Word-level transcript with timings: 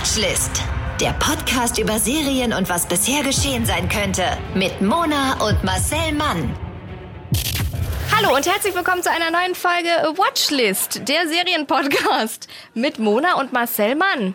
Watchlist. 0.00 0.62
Der 0.98 1.12
Podcast 1.12 1.78
über 1.78 1.98
Serien 1.98 2.54
und 2.54 2.70
was 2.70 2.86
bisher 2.86 3.22
geschehen 3.22 3.66
sein 3.66 3.86
könnte. 3.90 4.24
Mit 4.54 4.80
Mona 4.80 5.34
und 5.46 5.62
Marcel 5.62 6.12
Mann. 6.12 6.56
Hallo 8.16 8.34
und 8.34 8.46
herzlich 8.46 8.74
willkommen 8.74 9.02
zu 9.02 9.10
einer 9.10 9.30
neuen 9.30 9.54
Folge 9.54 9.90
Watchlist, 10.18 11.06
der 11.06 11.28
Serienpodcast 11.28 12.48
mit 12.72 12.98
Mona 12.98 13.38
und 13.40 13.52
Marcel 13.52 13.94
Mann. 13.94 14.34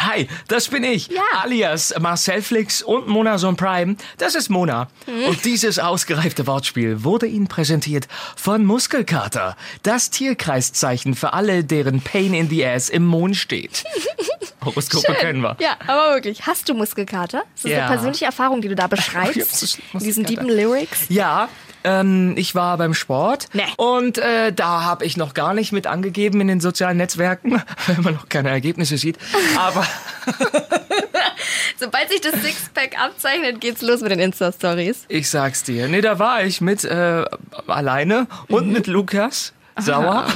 Hi, 0.00 0.28
das 0.46 0.68
bin 0.68 0.84
ich, 0.84 1.08
Ja. 1.08 1.22
alias 1.42 1.92
Marcel 1.98 2.40
Flix 2.40 2.82
und 2.82 3.08
Mona 3.08 3.36
Son 3.36 3.56
Prime. 3.56 3.96
Das 4.18 4.36
ist 4.36 4.48
Mona. 4.48 4.88
Hm. 5.06 5.24
Und 5.30 5.44
dieses 5.44 5.80
ausgereifte 5.80 6.46
Wortspiel 6.46 7.02
wurde 7.02 7.26
Ihnen 7.26 7.48
präsentiert 7.48 8.06
von 8.36 8.64
Muskelkater, 8.64 9.56
das 9.82 10.10
Tierkreiszeichen 10.10 11.14
für 11.14 11.32
alle, 11.32 11.64
deren 11.64 12.00
Pain 12.00 12.32
in 12.32 12.48
the 12.48 12.64
Ass 12.64 12.88
im 12.88 13.04
Mond 13.06 13.36
steht. 13.36 13.82
Horoskope 14.64 15.14
kennen 15.14 15.40
wir. 15.40 15.56
Ja, 15.60 15.76
aber 15.86 16.14
wirklich. 16.14 16.46
Hast 16.46 16.68
du 16.68 16.74
Muskelkater? 16.74 17.42
Das 17.56 17.64
ist 17.64 17.70
Ja. 17.72 17.86
eine 17.86 17.94
persönliche 17.96 18.24
Erfahrung, 18.26 18.60
die 18.60 18.68
du 18.68 18.76
da 18.76 18.86
beschreibst. 18.88 19.78
in 19.94 19.98
diesen 20.00 20.24
deepen 20.24 20.48
Lyrics. 20.48 21.06
Ja, 21.08 21.48
ähm, 21.84 22.34
ich 22.36 22.54
war 22.54 22.76
beim 22.78 22.94
Sport 22.94 23.46
Nee. 23.52 23.62
und 23.76 24.18
äh, 24.18 24.52
da 24.52 24.82
habe 24.84 25.04
ich 25.04 25.16
noch 25.16 25.34
gar 25.34 25.54
nicht 25.54 25.72
mit 25.72 25.86
angegeben 25.86 26.40
in 26.40 26.48
den 26.48 26.60
sozialen 26.60 26.96
Netzwerken, 26.96 27.62
weil 27.86 27.96
man 28.02 28.14
noch 28.14 28.28
keine 28.28 28.50
Ergebnisse 28.50 28.98
sieht. 28.98 29.18
Aber 29.56 29.86
Sobald 31.78 32.10
sich 32.10 32.20
das 32.20 32.32
Sixpack 32.42 32.98
abzeichnet, 33.00 33.60
geht's 33.60 33.82
los 33.82 34.00
mit 34.00 34.10
den 34.10 34.18
Insta-Stories. 34.18 35.04
ich 35.08 35.30
sag's 35.30 35.62
dir, 35.62 35.86
nee, 35.88 36.00
da 36.00 36.18
war 36.18 36.42
ich 36.42 36.60
mit 36.60 36.84
äh, 36.84 37.24
alleine 37.66 38.26
und 38.48 38.68
mit 38.72 38.86
Lukas. 38.86 39.52
Sauer. 39.80 40.26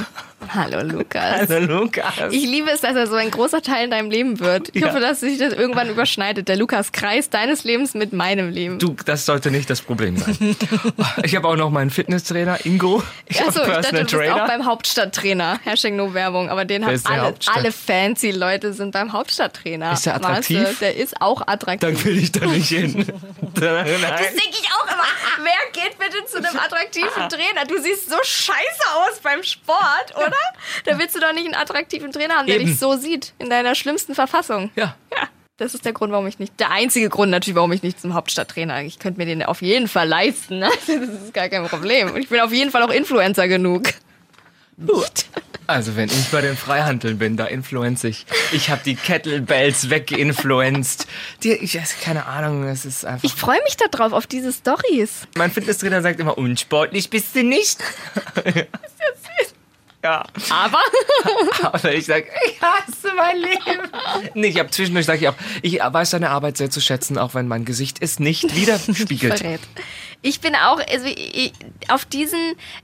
Hallo 0.53 0.81
Lukas. 0.83 1.49
Also 1.49 1.57
Lukas. 1.59 2.13
Ich 2.31 2.43
liebe 2.45 2.69
es, 2.69 2.81
dass 2.81 2.95
er 2.95 3.07
so 3.07 3.15
ein 3.15 3.31
großer 3.31 3.61
Teil 3.61 3.85
in 3.85 3.91
deinem 3.91 4.11
Leben 4.11 4.39
wird. 4.39 4.69
Ich 4.73 4.81
Ja. 4.81 4.89
hoffe, 4.89 4.99
dass 4.99 5.19
sich 5.21 5.37
das 5.39 5.53
irgendwann 5.53 5.89
überschneidet. 5.89 6.47
Der 6.47 6.55
Lukas-Kreis 6.57 7.29
deines 7.29 7.63
Lebens 7.63 7.93
mit 7.93 8.13
meinem 8.13 8.49
Leben. 8.49 8.77
Du, 8.79 8.95
das 9.05 9.25
sollte 9.25 9.49
nicht 9.51 9.69
das 9.69 9.81
Problem 9.81 10.17
sein. 10.17 10.37
Ich 11.23 11.35
habe 11.35 11.47
auch 11.47 11.55
noch 11.55 11.69
meinen 11.69 11.89
Fitnesstrainer 11.89 12.65
Ingo. 12.65 13.01
Ich 13.25 13.39
Achso, 13.41 13.61
ich 13.61 13.67
dachte, 13.67 13.91
du 13.91 14.01
bist 14.03 14.13
auch 14.13 14.17
Trainer. 14.19 14.47
beim 14.47 14.65
Hauptstadttrainer. 14.65 15.59
Hashtag 15.63 15.93
no 15.93 16.13
Werbung. 16.13 16.49
Aber 16.49 16.65
den 16.65 16.85
haben 16.85 17.01
alle, 17.05 17.33
alle 17.53 17.71
fancy 17.71 18.31
Leute 18.31 18.73
sind 18.73 18.91
beim 18.91 19.13
Hauptstadttrainer. 19.13 19.93
Ist 19.93 20.05
der 20.05 20.15
attraktiv? 20.15 20.59
Marcel, 20.61 20.75
der 20.81 20.95
ist 20.97 21.21
auch 21.21 21.41
attraktiv. 21.47 21.79
Dann 21.89 22.03
will 22.05 22.17
ich 22.17 22.31
da 22.31 22.45
nicht 22.45 22.69
hin. 22.69 22.93
Nein. 22.95 23.07
Das 23.55 23.61
denke 23.61 24.49
ich 24.51 24.67
auch 24.77 24.85
immer. 24.85 25.03
Wer 25.43 25.81
geht 25.81 25.97
bitte 25.97 26.25
zu 26.25 26.37
einem 26.37 26.57
attraktiven 26.59 27.29
Trainer? 27.29 27.65
Du 27.67 27.81
siehst 27.81 28.09
so 28.09 28.17
scheiße 28.21 28.53
aus 28.95 29.19
beim 29.21 29.41
Sport, 29.43 30.15
oder? 30.15 30.35
Da 30.85 30.97
willst 30.99 31.15
du 31.15 31.19
doch 31.19 31.33
nicht 31.33 31.45
einen 31.45 31.55
attraktiven 31.55 32.11
Trainer 32.11 32.35
haben, 32.35 32.47
der 32.47 32.57
Eben. 32.57 32.65
dich 32.67 32.79
so 32.79 32.95
sieht, 32.95 33.33
in 33.39 33.49
deiner 33.49 33.75
schlimmsten 33.75 34.15
Verfassung. 34.15 34.71
Ja. 34.75 34.95
Ja, 35.11 35.27
das 35.57 35.73
ist 35.75 35.85
der 35.85 35.93
Grund, 35.93 36.11
warum 36.11 36.27
ich 36.27 36.39
nicht, 36.39 36.59
der 36.59 36.71
einzige 36.71 37.09
Grund 37.09 37.31
natürlich, 37.31 37.55
warum 37.55 37.71
ich 37.71 37.83
nicht 37.83 37.99
zum 38.01 38.13
Hauptstadttrainer, 38.13 38.81
ich 38.83 38.99
könnte 38.99 39.19
mir 39.19 39.25
den 39.25 39.43
auf 39.43 39.61
jeden 39.61 39.87
Fall 39.87 40.07
leisten. 40.07 40.59
ne? 40.59 40.69
Das 40.87 40.97
ist 41.23 41.33
gar 41.33 41.49
kein 41.49 41.67
Problem. 41.67 42.11
Und 42.11 42.21
ich 42.21 42.29
bin 42.29 42.39
auf 42.39 42.51
jeden 42.51 42.71
Fall 42.71 42.83
auch 42.83 42.89
Influencer 42.91 43.47
genug. 43.47 43.83
Also 45.67 45.95
wenn 45.95 46.09
ich 46.09 46.29
bei 46.31 46.41
den 46.41 46.57
Freihandeln 46.57 47.17
bin, 47.19 47.37
da 47.37 47.45
influenze 47.45 48.09
ich. 48.09 48.25
Ich 48.51 48.69
habe 48.69 48.81
die 48.83 48.95
Kettlebells 48.95 49.89
weggeinfluenzt. 49.89 51.07
Die, 51.43 51.51
ich 51.51 51.77
weiß 51.79 51.99
keine 52.01 52.25
Ahnung, 52.25 52.63
es 52.63 52.83
ist 52.83 53.05
einfach. 53.05 53.23
Ich 53.23 53.33
freue 53.33 53.61
mich 53.63 53.77
darauf, 53.77 54.11
auf 54.13 54.27
diese 54.27 54.51
Stories. 54.51 55.27
mein 55.37 55.51
Fitnesstrainer 55.51 56.01
sagt 56.01 56.19
immer, 56.19 56.37
unsportlich 56.37 57.09
bist 57.09 57.35
du 57.35 57.43
nicht. 57.43 57.79
Ja, 58.45 59.12
Aber 60.03 60.79
aber 61.63 61.93
ich 61.93 62.05
sag, 62.05 62.25
ich 62.45 62.61
hasse 62.61 63.13
mein 63.15 63.37
Leben. 63.37 63.81
Nee, 64.33 64.47
ich 64.47 64.59
habe 64.59 64.69
zwischendurch 64.69 65.05
sage 65.05 65.19
ich 65.19 65.29
auch, 65.29 65.35
ich 65.61 65.79
weiß 65.79 66.11
deine 66.11 66.29
Arbeit 66.29 66.57
sehr 66.57 66.69
zu 66.69 66.81
schätzen, 66.81 67.17
auch 67.17 67.33
wenn 67.33 67.47
mein 67.47 67.65
Gesicht 67.65 67.97
es 68.01 68.19
nicht 68.19 68.55
widerspiegelt. 68.55 69.39
verrät. 69.39 69.61
Ich 70.25 70.39
bin 70.39 70.55
auch 70.55 70.79
also 70.79 71.05
ich, 71.05 71.51
auf 71.89 72.05
diesen 72.05 72.39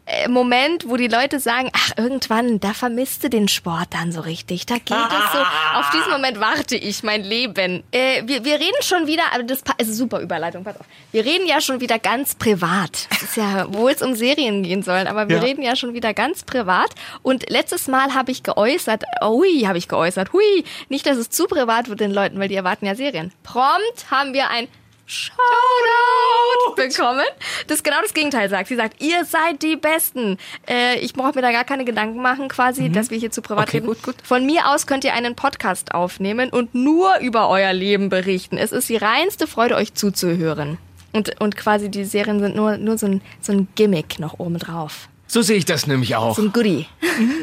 äh, 0.05 0.27
Moment, 0.27 0.89
wo 0.89 0.97
die 0.97 1.07
Leute 1.07 1.39
sagen, 1.39 1.69
ach 1.71 1.91
irgendwann, 1.95 2.59
da 2.59 2.73
vermisst 2.73 3.23
du 3.23 3.29
den 3.29 3.47
Sport 3.47 3.87
dann 3.91 4.11
so 4.11 4.19
richtig. 4.19 4.65
Da 4.65 4.73
geht 4.75 4.89
es 4.89 5.31
so. 5.31 5.39
Auf 5.79 5.89
diesen 5.91 6.11
Moment 6.11 6.41
warte 6.41 6.75
ich 6.75 7.01
mein 7.01 7.23
Leben. 7.23 7.83
Äh, 7.93 8.23
wir, 8.27 8.43
wir 8.43 8.55
reden 8.55 8.81
schon 8.81 9.07
wieder, 9.07 9.23
aber 9.33 9.43
das 9.43 9.61
also 9.79 9.93
super 9.93 10.19
Überleitung, 10.19 10.65
pass 10.65 10.77
auf. 10.81 10.85
Wir 11.13 11.23
reden 11.23 11.47
ja 11.47 11.61
schon 11.61 11.79
wieder 11.79 11.97
ganz 11.97 12.35
privat. 12.35 13.07
Das 13.09 13.21
ist 13.23 13.37
ja, 13.37 13.67
wo 13.69 13.87
es 13.87 14.01
um 14.01 14.15
Serien 14.15 14.63
gehen 14.63 14.83
soll, 14.83 15.07
aber 15.07 15.29
wir 15.29 15.37
Ja. 15.37 15.41
reden 15.43 15.61
ja 15.63 15.77
schon 15.77 15.93
wieder 15.93 16.13
ganz 16.13 16.43
privat. 16.43 16.89
Und 17.21 17.49
letztes 17.49 17.87
Mal 17.87 18.13
habe 18.13 18.31
ich 18.31 18.43
geäußert, 18.43 19.03
hui, 19.23 19.61
habe 19.65 19.77
ich 19.77 19.87
geäußert, 19.87 20.33
hui, 20.33 20.63
nicht, 20.89 21.05
dass 21.05 21.17
es 21.17 21.29
zu 21.29 21.45
privat 21.45 21.89
wird 21.89 21.99
den 21.99 22.11
Leuten, 22.11 22.39
weil 22.39 22.47
die 22.49 22.55
erwarten 22.55 22.85
ja 22.85 22.95
Serien. 22.95 23.31
Prompt 23.43 24.09
haben 24.11 24.33
wir 24.33 24.49
ein 24.49 24.67
Shoutout 25.05 26.75
bekommen, 26.75 27.25
das 27.67 27.81
genau 27.81 27.97
das 28.01 28.13
Gegenteil 28.13 28.47
sagt. 28.49 28.67
Sie 28.67 28.75
sagt, 28.75 29.01
ihr 29.01 29.25
seid 29.25 29.63
die 29.63 29.75
Besten. 29.75 30.37
Äh, 30.67 30.99
ich 30.99 31.13
brauche 31.13 31.33
mir 31.33 31.41
da 31.41 31.51
gar 31.51 31.63
keine 31.63 31.83
Gedanken 31.83 32.21
machen, 32.21 32.47
quasi, 32.47 32.91
dass 32.91 33.09
wir 33.09 33.17
hier 33.17 33.31
zu 33.31 33.41
privat 33.41 33.67
Okay, 33.69 33.77
reden. 33.77 33.87
gut, 33.87 34.03
gut. 34.03 34.15
Von 34.23 34.45
mir 34.45 34.69
aus 34.69 34.85
könnt 34.85 35.03
ihr 35.03 35.13
einen 35.13 35.35
Podcast 35.35 35.95
aufnehmen 35.95 36.51
und 36.51 36.75
nur 36.75 37.17
über 37.19 37.49
euer 37.49 37.73
Leben 37.73 38.09
berichten. 38.09 38.57
Es 38.57 38.71
ist 38.71 38.87
die 38.89 38.97
reinste 38.97 39.47
Freude, 39.47 39.75
euch 39.75 39.95
zuzuhören. 39.95 40.77
Und, 41.11 41.41
und 41.41 41.57
quasi 41.57 41.89
die 41.89 42.05
Serien 42.05 42.39
sind 42.39 42.55
nur, 42.55 42.77
nur 42.77 42.97
so, 42.99 43.07
ein, 43.07 43.21
so 43.41 43.51
ein 43.51 43.67
Gimmick 43.73 44.19
noch 44.19 44.37
oben 44.39 44.59
drauf. 44.59 45.09
So 45.31 45.43
sehe 45.43 45.57
ich 45.57 45.65
das 45.65 45.85
nämlich 45.85 46.15
auch. 46.15 46.35
So 46.35 46.41
ein 46.41 46.51
Goodie. 46.51 46.87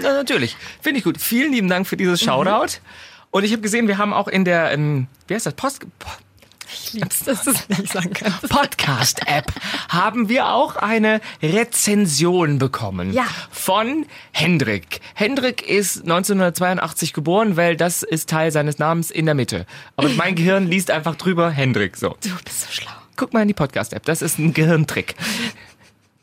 Ja, 0.03 0.13
natürlich. 0.13 0.57
Finde 0.83 0.99
ich 0.99 1.05
gut. 1.05 1.21
Vielen 1.21 1.53
lieben 1.53 1.69
Dank 1.69 1.87
für 1.87 1.97
dieses 1.97 2.21
Shoutout. 2.21 2.79
Und 3.31 3.45
ich 3.45 3.53
habe 3.53 3.63
gesehen, 3.63 3.87
wir 3.87 3.97
haben 3.97 4.13
auch 4.13 4.27
in 4.29 4.45
der, 4.45 4.73
ähm, 4.73 5.07
wie 5.29 5.35
heißt 5.35 5.47
das, 5.47 5.55
Post, 5.55 5.87
Ich 6.73 6.95
lieb's, 6.95 7.21
dass 7.25 7.45
du 7.45 7.51
es 7.53 7.69
nicht 7.69 7.93
sagen 7.93 8.13
kannst. 8.13 8.49
Podcast-App 8.49 9.53
haben 9.89 10.29
wir 10.29 10.49
auch 10.49 10.75
eine 10.75 11.21
Rezension 11.43 12.59
bekommen. 12.59 13.13
Ja. 13.13 13.27
Von 13.53 14.07
Hendrik. 14.33 15.01
Hendrik 15.15 15.63
ist 15.69 16.03
1982 16.03 17.13
geboren, 17.13 17.57
weil 17.57 17.77
das 17.77 18.03
ist 18.03 18.29
Teil 18.29 18.51
seines 18.51 18.79
Namens 18.81 19.13
in 19.13 19.27
der 19.27 19.37
Mitte. 19.37 19.65
Aber 19.95 20.09
mein 20.09 20.35
Gehirn 20.37 20.67
liest 20.67 20.91
einfach 20.91 21.15
drüber 21.15 21.51
Hendrik 21.51 21.97
so. 21.97 22.17
Du 22.21 22.31
bist 22.45 22.63
so 22.63 22.67
schlau. 22.73 22.91
Guck 23.17 23.33
mal 23.33 23.43
in 23.43 23.49
die 23.49 23.55
Podcast-App. 23.55 24.05
Das 24.05 24.21
ist 24.21 24.39
ein 24.39 24.53
Gehirntrick. 24.53 25.15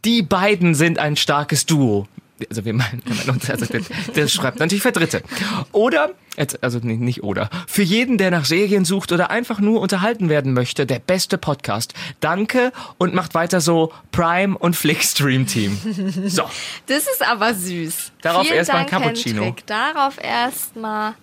Die 0.05 0.21
beiden 0.21 0.75
sind 0.75 0.99
ein 0.99 1.15
starkes 1.15 1.65
Duo. 1.65 2.07
Also 2.49 2.65
wir 2.65 2.73
meinen, 2.73 3.01
wir 3.05 3.15
meinen 3.15 3.29
uns, 3.29 3.49
also 3.49 3.65
das, 3.65 3.83
das 4.15 4.33
schreibt 4.33 4.59
natürlich 4.59 4.83
für 4.83 4.91
Dritte. 4.91 5.23
Oder, 5.71 6.09
also 6.61 6.79
nicht 6.79 7.23
oder, 7.23 7.49
für 7.67 7.83
jeden, 7.83 8.17
der 8.17 8.31
nach 8.31 8.45
Serien 8.45 8.85
sucht 8.85 9.11
oder 9.11 9.29
einfach 9.29 9.59
nur 9.59 9.79
unterhalten 9.79 10.29
werden 10.29 10.53
möchte, 10.53 10.85
der 10.85 10.99
beste 10.99 11.37
Podcast. 11.37 11.93
Danke 12.19 12.73
und 12.97 13.13
macht 13.13 13.33
weiter 13.33 13.61
so 13.61 13.93
Prime 14.11 14.57
und 14.57 14.75
Flick 14.75 15.03
Stream 15.03 15.47
Team. 15.47 15.79
So, 16.25 16.43
Das 16.87 17.03
ist 17.03 17.25
aber 17.25 17.53
süß. 17.53 18.11
Darauf 18.21 18.45
Vielen 18.45 18.57
erst 18.57 18.71
mal 18.73 18.79
ein 18.79 18.85
Cappuccino. 18.87 19.43
Hendrik. 19.43 19.67
Darauf 19.67 20.17
erstmal 20.21 21.13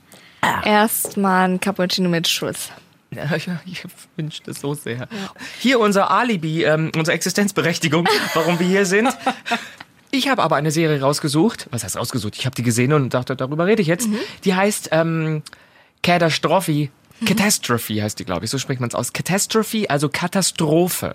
erstmal 0.65 1.49
ein 1.49 1.61
Cappuccino 1.61 2.09
mit 2.09 2.29
Schuss. 2.29 2.71
Ich, 3.67 3.85
wünsche 4.17 4.43
das 4.45 4.61
so 4.61 4.75
sehr. 4.75 5.09
Hier 5.59 5.81
unser 5.81 6.11
Alibi, 6.11 6.65
ähm, 6.65 6.93
unsere 6.97 7.15
Existenzberechtigung, 7.15 8.09
warum 8.35 8.59
wir 8.59 8.67
hier 8.67 8.87
sind. 8.87 9.09
Ich 10.13 10.29
habe 10.29 10.43
aber 10.43 10.57
eine 10.57 10.73
Serie 10.73 11.01
rausgesucht. 11.01 11.69
Was 11.71 11.85
heißt 11.85 11.97
rausgesucht? 11.97 12.35
Ich 12.37 12.45
habe 12.45 12.57
die 12.57 12.65
gesehen 12.65 12.93
und 12.93 13.15
dachte, 13.15 13.37
darüber 13.37 13.67
rede 13.67 13.81
ich 13.81 13.87
jetzt. 13.87 14.09
Die 14.45 14.57
heißt 14.57 14.89
ähm, 14.91 15.45
Catastrophe. 16.03 16.89
Catastrophe 17.25 18.03
heißt 18.03 18.19
die, 18.19 18.25
glaube 18.25 18.45
ich. 18.45 18.51
So 18.51 18.59
spricht 18.59 18.81
man 18.81 18.89
es 18.89 18.97
aus. 18.97 19.13
Catastrophe, 19.13 19.89
also 19.89 20.09
Katastrophe. 20.09 21.15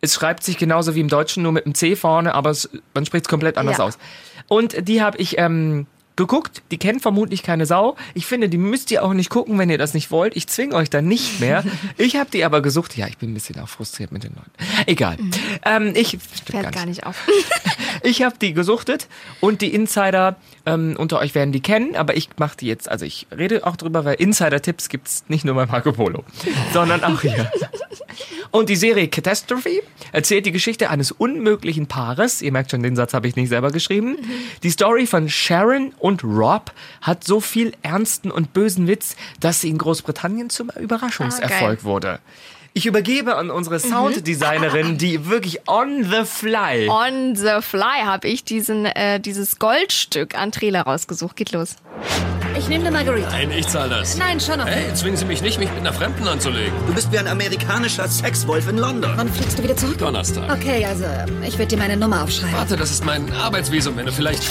Es 0.00 0.14
schreibt 0.14 0.44
sich 0.44 0.58
genauso 0.58 0.94
wie 0.94 1.00
im 1.00 1.08
Deutschen, 1.08 1.42
nur 1.42 1.50
mit 1.50 1.64
einem 1.66 1.74
C 1.74 1.96
vorne, 1.96 2.34
aber 2.34 2.50
es, 2.50 2.70
man 2.94 3.04
spricht 3.04 3.24
es 3.24 3.28
komplett 3.28 3.58
anders 3.58 3.78
Ja. 3.78 3.84
aus. 3.84 3.98
Und 4.46 4.86
die 4.86 5.02
habe 5.02 5.18
ich 5.18 5.38
ähm, 5.38 5.88
geguckt. 6.16 6.62
Die 6.70 6.78
kennt 6.78 7.02
vermutlich 7.02 7.42
keine 7.42 7.66
Sau. 7.66 7.96
Ich 8.14 8.26
finde, 8.26 8.48
die 8.48 8.58
müsst 8.58 8.90
ihr 8.90 9.04
auch 9.04 9.12
nicht 9.12 9.30
gucken, 9.30 9.58
wenn 9.58 9.70
ihr 9.70 9.78
das 9.78 9.94
nicht 9.94 10.10
wollt. 10.10 10.36
Ich 10.36 10.46
zwinge 10.48 10.74
euch 10.74 10.90
da 10.90 11.02
nicht 11.02 11.40
mehr. 11.40 11.64
Ich 11.98 12.16
habe 12.16 12.30
die 12.30 12.44
aber 12.44 12.62
gesucht. 12.62 12.96
Ja, 12.96 13.06
ich 13.06 13.16
bin 13.18 13.30
ein 13.30 13.34
bisschen 13.34 13.58
auch 13.60 13.68
frustriert 13.68 14.12
mit 14.12 14.22
den 14.24 14.32
Leuten. 14.34 14.50
Egal. 14.86 15.16
Ähm, 15.64 15.92
ich 15.94 16.18
Fällt 16.44 16.72
gar 16.72 16.86
nicht 16.86 17.06
auf. 17.06 17.26
ich 18.02 18.22
habe 18.22 18.36
die 18.40 18.52
gesuchtet 18.54 19.08
und 19.40 19.60
die 19.60 19.74
Insider 19.74 20.36
ähm, 20.66 20.94
unter 20.98 21.20
euch 21.20 21.34
werden 21.34 21.52
die 21.52 21.60
kennen, 21.60 21.96
aber 21.96 22.16
ich 22.16 22.28
mache 22.38 22.56
die 22.58 22.66
jetzt, 22.66 22.88
also 22.88 23.04
ich 23.04 23.26
rede 23.36 23.66
auch 23.66 23.76
drüber, 23.76 24.04
weil 24.04 24.14
Insider-Tipps 24.14 24.88
gibt's 24.88 25.24
nicht 25.28 25.44
nur 25.44 25.54
bei 25.54 25.66
Marco 25.66 25.92
Polo, 25.92 26.24
sondern 26.72 27.02
auch 27.04 27.22
hier. 27.22 27.50
Und 28.50 28.68
die 28.68 28.76
Serie 28.76 29.08
Catastrophe 29.08 29.82
erzählt 30.12 30.46
die 30.46 30.52
Geschichte 30.52 30.88
eines 30.90 31.12
unmöglichen 31.12 31.86
Paares. 31.88 32.42
Ihr 32.42 32.52
merkt 32.52 32.70
schon, 32.70 32.82
den 32.82 32.96
Satz 32.96 33.12
habe 33.12 33.28
ich 33.28 33.36
nicht 33.36 33.48
selber 33.48 33.70
geschrieben. 33.70 34.16
Die 34.62 34.70
Story 34.70 35.06
von 35.06 35.28
Sharon 35.28 35.92
und 35.98 36.05
Rob 36.24 36.72
hat 37.00 37.24
so 37.24 37.40
viel 37.40 37.72
ernsten 37.82 38.30
und 38.30 38.52
bösen 38.52 38.86
Witz, 38.86 39.16
dass 39.40 39.60
sie 39.60 39.68
in 39.70 39.78
Großbritannien 39.78 40.50
zum 40.50 40.70
Überraschungserfolg 40.70 41.80
Ah, 41.82 41.84
wurde. 41.84 42.18
Ich 42.72 42.84
übergebe 42.84 43.36
an 43.36 43.50
unsere 43.50 43.80
Sounddesignerin, 43.80 44.98
die 44.98 45.26
wirklich 45.30 45.66
on 45.66 46.04
the 46.04 46.24
fly 46.24 46.88
On 46.90 47.34
the 47.34 47.62
fly 47.62 48.02
habe 48.04 48.28
ich 48.28 48.44
diesen, 48.44 48.84
äh, 48.84 49.18
dieses 49.18 49.58
Goldstück 49.58 50.34
an 50.38 50.52
Trailer 50.52 50.82
rausgesucht. 50.82 51.36
Geht 51.36 51.52
los. 51.52 51.76
Ich 52.58 52.68
nehme 52.68 52.86
eine 52.86 52.96
Margarita. 52.96 53.30
Nein, 53.30 53.50
ich 53.50 53.66
zahl 53.66 53.88
das. 53.88 54.16
Nein, 54.18 54.40
schon 54.40 54.60
okay. 54.60 54.70
Hey, 54.70 54.94
zwingen 54.94 55.16
Sie 55.16 55.24
mich 55.26 55.40
nicht, 55.42 55.58
mich 55.58 55.70
mit 55.70 55.78
einer 55.80 55.92
Fremden 55.92 56.26
anzulegen. 56.28 56.72
Du 56.86 56.94
bist 56.94 57.12
wie 57.12 57.18
ein 57.18 57.28
amerikanischer 57.28 58.08
Sexwolf 58.08 58.68
in 58.68 58.78
London. 58.78 59.12
Wann 59.16 59.30
fliegst 59.30 59.58
du 59.58 59.62
wieder 59.62 59.76
zurück? 59.76 59.98
Donnerstag. 59.98 60.50
Okay, 60.52 60.84
also 60.86 61.04
ich 61.46 61.58
werde 61.58 61.76
dir 61.76 61.78
meine 61.78 61.96
Nummer 61.98 62.22
aufschreiben. 62.24 62.54
Warte, 62.56 62.76
das 62.76 62.90
ist 62.90 63.04
mein 63.04 63.30
Arbeitsvisum, 63.32 63.96
wenn 63.96 64.06
du 64.06 64.12
vielleicht... 64.12 64.42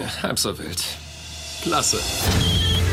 Ja, 0.00 0.22
halb 0.22 0.38
so 0.38 0.56
wild. 0.58 0.82
Klasse. 1.62 1.98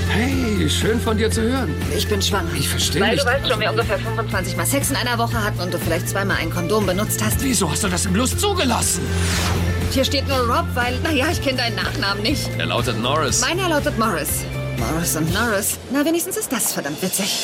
Hey, 0.10 0.70
schön 0.70 1.00
von 1.00 1.18
dir 1.18 1.30
zu 1.30 1.42
hören. 1.42 1.74
Ich 1.96 2.08
bin 2.08 2.22
schwanger. 2.22 2.50
Ich 2.58 2.68
verstehe 2.68 3.02
Weil 3.02 3.12
nicht. 3.12 3.24
du 3.24 3.28
weißt 3.28 3.48
schon, 3.48 3.60
wir 3.60 3.70
ungefähr 3.72 4.00
25 4.00 4.58
Mal 4.58 4.66
Sex 4.66 4.90
in 4.90 4.96
einer 4.96 5.18
Woche 5.18 5.42
hatten 5.44 5.60
und 5.60 5.74
du 5.74 5.78
vielleicht 5.80 6.10
zweimal 6.10 6.38
ein 6.38 6.50
Kondom 6.50 6.86
benutzt 6.86 7.22
hast. 7.24 7.42
Wieso 7.44 7.70
hast 7.70 7.84
du 7.84 7.88
das 7.90 8.06
im 8.06 8.16
Lust 8.16 8.40
zugelassen? 8.40 9.02
Hier 9.92 10.04
steht 10.06 10.28
nur 10.28 10.40
Rob, 10.40 10.66
weil, 10.74 10.98
naja, 11.00 11.28
ich 11.32 11.42
kenne 11.42 11.58
deinen 11.58 11.76
Nachnamen 11.76 12.24
nicht. 12.24 12.50
Er 12.58 12.66
lautet 12.66 13.00
Norris. 13.02 13.42
Meiner 13.42 13.70
lautet 13.70 13.98
Morris. 13.98 14.30
Morris 14.78 15.16
und 15.16 15.34
Norris. 15.34 15.78
Na, 15.92 16.04
wenigstens 16.06 16.38
ist 16.38 16.52
das 16.52 16.74
verdammt 16.74 17.02
witzig. 17.02 17.40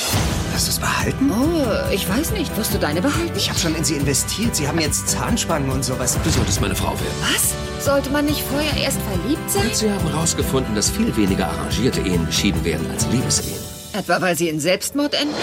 Hast 0.54 0.68
du 0.68 0.71
es 0.71 0.80
behalten? 0.80 1.31
Oh, 1.31 1.94
ich 1.94 2.07
weiß 2.07 2.31
nicht. 2.31 2.56
Wirst 2.57 2.74
du 2.74 2.77
deine 2.77 3.01
behalten? 3.01 3.33
Ich 3.36 3.50
habe 3.50 3.59
schon 3.59 3.75
in 3.75 3.83
sie 3.83 3.95
investiert. 3.95 4.56
Sie 4.56 4.68
haben 4.68 4.80
jetzt 4.80 5.09
Zahnspangen 5.09 5.69
und 5.71 5.83
sowas. 5.83 6.18
Du 6.24 6.30
solltest 6.30 6.62
meine 6.62 6.75
Frau 6.75 6.92
werden. 6.92 7.33
Was? 7.33 7.54
Sollte 7.83 8.12
man 8.12 8.24
nicht 8.24 8.39
vorher 8.39 8.81
erst 8.81 9.01
verliebt 9.01 9.51
sein? 9.51 9.69
Sie 9.74 9.91
haben 9.91 10.07
herausgefunden, 10.07 10.74
dass 10.74 10.89
viel 10.89 11.13
weniger 11.18 11.47
arrangierte 11.47 12.00
Ehen 12.00 12.25
geschieden 12.25 12.63
werden 12.63 12.89
als 12.89 13.06
Liebesehen. 13.07 13.59
Etwa 13.91 14.21
weil 14.21 14.38
sie 14.38 14.47
in 14.47 14.62
Selbstmord 14.62 15.13
enden? 15.13 15.35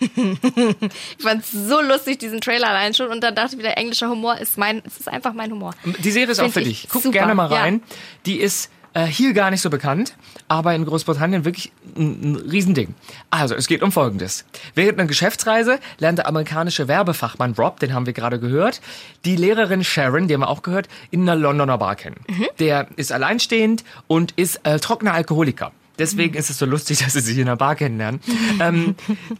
Ich 1.18 1.24
fand's 1.24 1.52
so 1.52 1.80
lustig, 1.80 2.18
diesen 2.18 2.40
Trailer 2.40 2.68
allein 2.68 2.94
schon. 2.94 3.08
Und 3.08 3.22
dann 3.22 3.34
dachte 3.36 3.54
ich 3.54 3.58
wieder, 3.60 3.78
englischer 3.78 4.10
Humor 4.10 4.38
ist 4.38 4.58
mein, 4.58 4.82
es 4.84 4.98
ist 4.98 5.08
einfach 5.08 5.32
mein 5.34 5.52
Humor. 5.52 5.72
Die 5.84 6.10
Serie 6.10 6.32
ist 6.32 6.40
auch 6.40 6.50
Find 6.50 6.54
für 6.54 6.60
ich 6.60 6.82
dich. 6.82 6.88
Guck 6.90 7.02
super, 7.02 7.12
gerne 7.12 7.34
mal 7.34 7.50
ja. 7.50 7.60
rein. 7.60 7.82
Die 8.26 8.40
ist 8.40 8.70
äh, 8.96 9.04
hier 9.04 9.34
gar 9.34 9.50
nicht 9.50 9.60
so 9.60 9.68
bekannt, 9.68 10.14
aber 10.48 10.74
in 10.74 10.86
Großbritannien 10.86 11.44
wirklich 11.44 11.70
ein, 11.96 12.32
ein 12.32 12.36
Riesending. 12.36 12.94
Also, 13.30 13.54
es 13.54 13.66
geht 13.66 13.82
um 13.82 13.92
Folgendes. 13.92 14.46
Während 14.74 14.98
einer 14.98 15.06
Geschäftsreise 15.06 15.78
lernt 15.98 16.18
der 16.18 16.26
amerikanische 16.26 16.88
Werbefachmann 16.88 17.52
Rob, 17.52 17.78
den 17.78 17.92
haben 17.92 18.06
wir 18.06 18.14
gerade 18.14 18.40
gehört, 18.40 18.80
die 19.26 19.36
Lehrerin 19.36 19.84
Sharon, 19.84 20.28
die 20.28 20.34
haben 20.34 20.40
wir 20.40 20.48
auch 20.48 20.62
gehört, 20.62 20.88
in 21.10 21.22
einer 21.22 21.36
Londoner 21.36 21.76
Bar 21.76 21.96
kennen. 21.96 22.16
Der 22.58 22.88
ist 22.96 23.12
alleinstehend 23.12 23.84
und 24.06 24.32
ist 24.32 24.60
äh, 24.64 24.78
trockener 24.78 25.12
Alkoholiker. 25.12 25.72
Deswegen 25.98 26.34
ist 26.34 26.50
es 26.50 26.58
so 26.58 26.66
lustig, 26.66 26.98
dass 27.04 27.12
sie 27.12 27.20
sich 27.20 27.38
in 27.38 27.48
einer 27.48 27.56
Bar 27.56 27.76
kennenlernen. 27.76 28.20
ähm, 28.60 28.94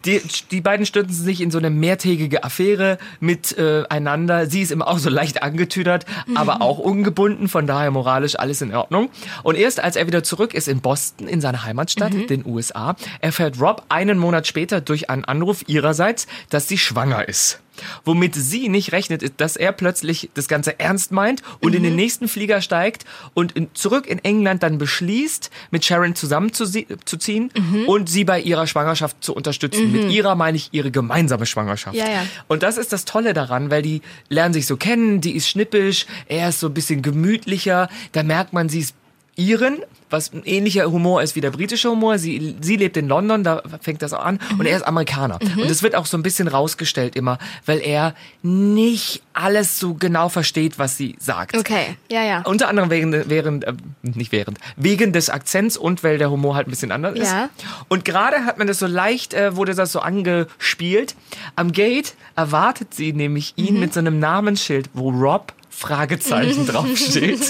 die, 0.04 0.20
die 0.50 0.60
beiden 0.60 0.86
stürzen 0.86 1.14
sich 1.14 1.40
in 1.40 1.50
so 1.50 1.58
eine 1.58 1.70
mehrtägige 1.70 2.44
Affäre 2.44 2.98
miteinander. 3.20 4.46
Sie 4.46 4.62
ist 4.62 4.72
immer 4.72 4.88
auch 4.88 4.98
so 4.98 5.10
leicht 5.10 5.42
angetüdert, 5.42 6.06
aber 6.34 6.62
auch 6.62 6.78
ungebunden, 6.78 7.48
von 7.48 7.66
daher 7.66 7.90
moralisch 7.90 8.38
alles 8.38 8.62
in 8.62 8.74
Ordnung. 8.74 9.10
Und 9.42 9.56
erst 9.56 9.80
als 9.80 9.96
er 9.96 10.06
wieder 10.06 10.22
zurück 10.22 10.54
ist 10.54 10.68
in 10.68 10.80
Boston, 10.80 11.28
in 11.28 11.40
seiner 11.40 11.64
Heimatstadt, 11.64 12.12
den 12.30 12.44
USA, 12.46 12.96
erfährt 13.20 13.60
Rob 13.60 13.84
einen 13.88 14.18
Monat 14.18 14.46
später 14.46 14.80
durch 14.80 15.10
einen 15.10 15.24
Anruf 15.24 15.64
ihrerseits, 15.66 16.26
dass 16.50 16.68
sie 16.68 16.78
schwanger 16.78 17.28
ist. 17.28 17.60
Womit 18.04 18.34
sie 18.34 18.68
nicht 18.68 18.92
rechnet, 18.92 19.22
ist, 19.22 19.34
dass 19.38 19.56
er 19.56 19.72
plötzlich 19.72 20.30
das 20.34 20.48
Ganze 20.48 20.78
ernst 20.78 21.12
meint 21.12 21.42
und 21.60 21.74
in 21.74 21.82
den 21.82 21.96
nächsten 21.96 22.28
Flieger 22.28 22.60
steigt 22.60 23.04
und 23.34 23.52
in, 23.52 23.68
zurück 23.74 24.06
in 24.06 24.18
England 24.24 24.62
dann 24.62 24.78
beschließt, 24.78 25.50
mit 25.70 25.84
Sharon 25.84 26.14
zusammenzuziehen 26.14 27.50
und 27.86 28.08
sie 28.08 28.24
bei 28.24 28.40
ihrer 28.40 28.66
Schwangerschaft 28.66 29.16
zu 29.20 29.34
unterstützen. 29.34 29.92
Mit 29.92 30.10
ihrer 30.10 30.34
meine 30.34 30.56
ich 30.56 30.68
ihre 30.72 30.90
gemeinsame 30.90 31.46
Schwangerschaft. 31.46 31.96
Ja, 31.96 32.08
ja. 32.08 32.26
Und 32.48 32.62
das 32.62 32.78
ist 32.78 32.92
das 32.92 33.04
Tolle 33.04 33.34
daran, 33.34 33.70
weil 33.70 33.82
die 33.82 34.02
lernen 34.28 34.54
sich 34.54 34.66
so 34.66 34.76
kennen, 34.76 35.20
die 35.20 35.36
ist 35.36 35.48
schnippisch, 35.48 36.06
er 36.26 36.48
ist 36.48 36.60
so 36.60 36.68
ein 36.68 36.74
bisschen 36.74 37.02
gemütlicher, 37.02 37.88
da 38.12 38.22
merkt 38.22 38.52
man, 38.52 38.68
sie 38.68 38.80
ist 38.80 38.94
Iren, 39.36 39.78
was 40.10 40.32
ein 40.32 40.42
ähnlicher 40.44 40.90
Humor 40.90 41.22
ist 41.22 41.34
wie 41.36 41.40
der 41.40 41.50
britische 41.50 41.90
Humor. 41.90 42.18
Sie, 42.18 42.56
sie 42.60 42.76
lebt 42.76 42.96
in 42.96 43.08
London, 43.08 43.42
da 43.44 43.62
fängt 43.80 44.02
das 44.02 44.12
auch 44.12 44.24
an. 44.24 44.38
Und 44.58 44.66
er 44.66 44.76
ist 44.76 44.82
Amerikaner. 44.86 45.38
Und 45.40 45.68
das 45.68 45.82
wird 45.82 45.94
auch 45.94 46.06
so 46.06 46.16
ein 46.16 46.22
bisschen 46.22 46.48
rausgestellt 46.48 47.16
immer, 47.16 47.38
weil 47.64 47.80
er 47.80 48.14
nicht 48.42 49.22
alles 49.32 49.78
so 49.78 49.94
genau 49.94 50.28
versteht, 50.28 50.78
was 50.78 50.96
sie 50.96 51.16
sagt. 51.18 51.56
Okay, 51.56 51.96
ja, 52.10 52.24
ja. 52.24 52.42
Unter 52.42 52.68
anderem 52.68 52.90
wegen, 52.90 53.28
während, 53.28 53.64
äh, 53.64 53.74
nicht 54.02 54.32
während, 54.32 54.58
wegen 54.76 55.12
des 55.12 55.28
Akzents 55.30 55.76
und 55.76 56.02
weil 56.04 56.18
der 56.18 56.30
Humor 56.30 56.54
halt 56.54 56.68
ein 56.68 56.70
bisschen 56.70 56.92
anders 56.92 57.18
ist. 57.18 57.30
Ja. 57.32 57.48
Und 57.88 58.04
gerade 58.04 58.44
hat 58.44 58.58
man 58.58 58.66
das 58.66 58.78
so 58.78 58.86
leicht, 58.86 59.34
äh, 59.34 59.56
wurde 59.56 59.74
das 59.74 59.92
so 59.92 60.00
angespielt. 60.00 61.14
Am 61.56 61.72
Gate 61.72 62.14
erwartet 62.36 62.94
sie 62.94 63.12
nämlich 63.12 63.54
ihn 63.56 63.74
Mhm. 63.74 63.80
mit 63.80 63.92
so 63.94 64.00
einem 64.00 64.18
Namensschild, 64.18 64.88
wo 64.94 65.10
Rob 65.10 65.52
Fragezeichen 65.76 66.66
draufsteht. 66.66 67.40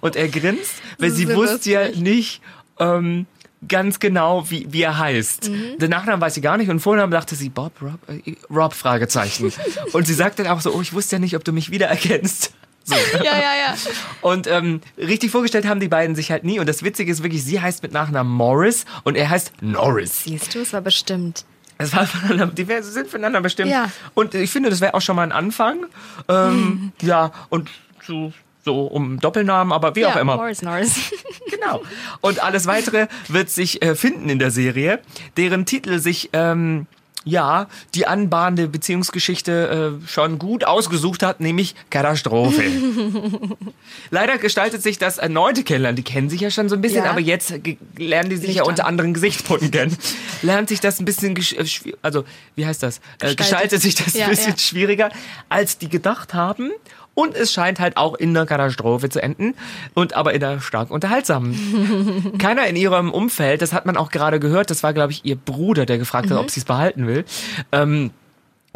Und 0.00 0.16
er 0.16 0.28
grinst, 0.28 0.72
weil 0.98 1.10
sie 1.10 1.28
wusste 1.34 1.70
ja 1.70 1.88
nicht 1.90 2.40
ähm, 2.78 3.26
ganz 3.66 3.98
genau, 3.98 4.50
wie, 4.50 4.66
wie 4.70 4.82
er 4.82 4.98
heißt. 4.98 5.50
Mhm. 5.50 5.78
Den 5.78 5.90
Nachnamen 5.90 6.20
weiß 6.20 6.34
sie 6.34 6.40
gar 6.40 6.56
nicht 6.56 6.70
und 6.70 6.80
Vornamen 6.80 7.10
dachte 7.10 7.34
sie, 7.34 7.50
Bob, 7.50 7.72
Rob, 7.82 7.98
äh, 8.08 8.34
Rob, 8.50 8.72
Fragezeichen. 8.72 9.52
und 9.92 10.06
sie 10.06 10.14
sagt 10.14 10.38
dann 10.38 10.46
auch 10.46 10.60
so, 10.60 10.72
oh, 10.72 10.80
ich 10.80 10.92
wusste 10.92 11.16
ja 11.16 11.20
nicht, 11.20 11.36
ob 11.36 11.44
du 11.44 11.52
mich 11.52 11.70
wiedererkennst. 11.70 12.52
So. 12.84 12.94
Ja, 13.22 13.36
ja, 13.36 13.54
ja. 13.54 13.74
Und 14.22 14.46
ähm, 14.46 14.80
richtig 14.96 15.30
vorgestellt 15.30 15.66
haben 15.66 15.80
die 15.80 15.88
beiden 15.88 16.16
sich 16.16 16.30
halt 16.30 16.44
nie. 16.44 16.58
Und 16.58 16.68
das 16.68 16.82
Witzige 16.82 17.12
ist 17.12 17.22
wirklich, 17.22 17.44
sie 17.44 17.60
heißt 17.60 17.82
mit 17.82 17.92
Nachnamen 17.92 18.32
Morris 18.32 18.86
und 19.04 19.14
er 19.16 19.28
heißt 19.28 19.52
Norris. 19.60 20.24
Siehst 20.24 20.54
du, 20.54 20.60
es 20.60 20.72
war 20.72 20.80
bestimmt. 20.80 21.44
Das 21.78 21.94
war 21.94 22.06
voneinander, 22.06 22.54
die 22.54 22.66
wär- 22.68 22.82
sind 22.82 23.08
voneinander 23.08 23.40
bestimmt. 23.40 23.70
Ja. 23.70 23.90
Und 24.14 24.34
ich 24.34 24.50
finde, 24.50 24.68
das 24.70 24.80
wäre 24.80 24.94
auch 24.94 25.00
schon 25.00 25.16
mal 25.16 25.22
ein 25.22 25.32
Anfang. 25.32 25.86
Ähm, 26.28 26.92
ja, 27.02 27.30
und 27.48 27.70
so, 28.04 28.32
so 28.64 28.82
um 28.86 29.20
Doppelnamen, 29.20 29.72
aber 29.72 29.94
wie 29.94 30.00
ja, 30.00 30.08
auch 30.08 30.16
immer. 30.16 30.36
Morris 30.36 30.62
Norris. 30.62 30.96
Genau. 31.50 31.82
Und 32.20 32.42
alles 32.42 32.66
weitere 32.66 33.06
wird 33.28 33.48
sich 33.48 33.82
äh, 33.82 33.94
finden 33.94 34.28
in 34.28 34.38
der 34.38 34.50
Serie, 34.50 35.00
deren 35.38 35.64
Titel 35.64 35.98
sich 35.98 36.28
ähm, 36.34 36.86
ja 37.28 37.68
die 37.94 38.06
anbahnende 38.06 38.68
Beziehungsgeschichte 38.68 39.98
äh, 40.02 40.08
schon 40.08 40.38
gut 40.38 40.64
ausgesucht 40.64 41.22
hat, 41.22 41.40
nämlich 41.40 41.74
Katastrophe. 41.90 42.62
Leider 44.10 44.38
gestaltet 44.38 44.82
sich 44.82 44.98
das 44.98 45.18
erneute 45.18 45.62
Kennenlernen. 45.64 45.96
Die 45.96 46.02
kennen 46.02 46.30
sich 46.30 46.40
ja 46.40 46.50
schon 46.50 46.68
so 46.68 46.74
ein 46.74 46.80
bisschen, 46.80 47.04
Ja. 47.04 47.10
aber 47.10 47.20
jetzt 47.20 47.52
lernen 47.96 48.30
die 48.30 48.36
sich 48.36 48.54
ja 48.54 48.62
Licht 48.62 48.68
unter 48.68 48.84
an. 48.84 48.90
anderen 48.90 49.14
Gesichtspunkten 49.14 49.70
kennen. 49.70 49.96
Lernt 50.42 50.68
sich 50.68 50.80
das 50.80 50.98
ein 51.00 51.04
bisschen, 51.04 51.36
äh, 51.36 51.64
also 52.02 52.24
wie 52.56 52.66
heißt 52.66 52.82
das? 52.82 52.98
Äh, 52.98 53.00
Gestaltet. 53.34 53.38
gestaltet 53.38 53.82
sich 53.82 53.94
das 53.94 54.14
Ja, 54.14 54.24
ein 54.24 54.30
bisschen 54.30 54.52
ja. 54.52 54.58
schwieriger, 54.58 55.10
als 55.48 55.78
die 55.78 55.88
gedacht 55.88 56.34
haben. 56.34 56.70
Und 57.18 57.34
es 57.34 57.52
scheint 57.52 57.80
halt 57.80 57.96
auch 57.96 58.14
in 58.14 58.28
einer 58.28 58.46
Katastrophe 58.46 59.08
zu 59.08 59.20
enden. 59.20 59.54
Und 59.92 60.14
aber 60.14 60.34
in 60.34 60.44
einer 60.44 60.60
stark 60.60 60.88
unterhaltsamen. 60.92 62.34
Keiner 62.38 62.68
in 62.68 62.76
ihrem 62.76 63.10
Umfeld, 63.10 63.60
das 63.60 63.72
hat 63.72 63.86
man 63.86 63.96
auch 63.96 64.12
gerade 64.12 64.38
gehört, 64.38 64.70
das 64.70 64.84
war, 64.84 64.94
glaube 64.94 65.10
ich, 65.10 65.24
ihr 65.24 65.34
Bruder, 65.34 65.84
der 65.84 65.98
gefragt 65.98 66.30
hat, 66.30 66.38
ob 66.38 66.48
sie 66.48 66.60
es 66.60 66.64
behalten 66.64 67.08
will. 67.08 67.24
Ähm, 67.72 68.12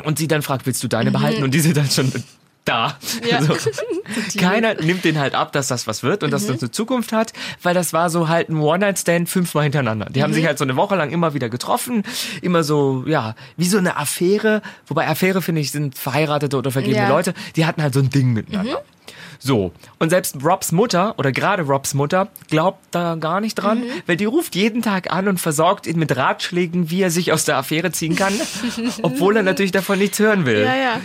und 0.03 0.19
sie 0.19 0.27
dann 0.27 0.43
fragt, 0.43 0.67
willst 0.67 0.83
du 0.83 0.89
deine 0.89 1.13
behalten? 1.13 1.45
Und 1.45 1.55
die 1.55 1.61
sind 1.61 1.77
dann 1.77 1.89
schon 1.89 2.13
da. 2.65 2.97
Ja. 3.29 3.39
Also, 3.39 3.55
keiner 4.39 4.75
nimmt 4.75 5.05
den 5.05 5.19
halt 5.19 5.35
ab, 5.35 5.53
dass 5.53 5.69
das 5.69 5.87
was 5.87 6.03
wird 6.03 6.23
und 6.23 6.31
dass 6.31 6.47
das 6.47 6.61
eine 6.61 6.71
Zukunft 6.71 7.13
hat, 7.13 7.33
weil 7.63 7.75
das 7.75 7.93
war 7.93 8.11
so 8.11 8.29
halt 8.29 8.49
ein 8.49 8.57
One-Night-Stand 8.59 9.29
fünfmal 9.29 9.65
hintereinander. 9.65 10.07
Die 10.11 10.23
haben 10.23 10.33
sich 10.33 10.47
halt 10.47 10.59
so 10.59 10.65
eine 10.65 10.77
Woche 10.77 10.95
lang 10.97 11.11
immer 11.11 11.35
wieder 11.35 11.49
getroffen, 11.49 12.03
immer 12.41 12.63
so, 12.65 13.05
ja, 13.07 13.35
wie 13.57 13.67
so 13.67 13.79
eine 13.79 13.97
Affäre, 13.97 14.63
wobei 14.87 15.09
Affäre, 15.09 15.43
finde 15.43 15.61
ich, 15.61 15.71
sind 15.73 15.99
verheiratete 15.99 16.57
oder 16.57 16.71
vergebene 16.71 17.03
Ja. 17.05 17.09
Leute, 17.09 17.35
die 17.57 17.67
hatten 17.67 17.83
halt 17.83 17.95
so 17.95 18.01
ein 18.01 18.11
Ding 18.11 18.33
miteinander. 18.33 18.83
So, 19.45 19.73
und 19.99 20.11
selbst 20.11 20.37
Robs 20.45 20.71
Mutter 20.71 21.19
oder 21.19 21.33
gerade 21.33 21.65
Robs 21.65 21.95
Mutter 21.95 22.29
glaubt 22.49 22.79
da 22.93 23.17
gar 23.17 23.41
nicht 23.41 23.57
dran, 23.57 23.81
Mhm. 23.81 23.85
weil 24.07 24.17
die 24.17 24.25
ruft 24.25 24.55
jeden 24.55 24.83
Tag 24.83 25.11
an 25.13 25.27
und 25.27 25.41
versorgt 25.41 25.89
ihn 25.89 25.99
mit 25.99 26.17
Ratschlägen, 26.17 26.91
wie 26.91 27.03
er 27.03 27.11
sich 27.11 27.33
aus 27.33 27.45
der 27.45 27.57
Affäre 27.57 27.91
ziehen 27.91 28.15
kann, 28.15 28.33
obwohl 29.03 29.37
er 29.37 29.43
natürlich 29.43 29.73
davon 29.73 29.99
nichts 29.99 30.21
hören 30.21 30.47
will. 30.47 30.61
Ja, 30.63 30.77
ja. 30.77 31.01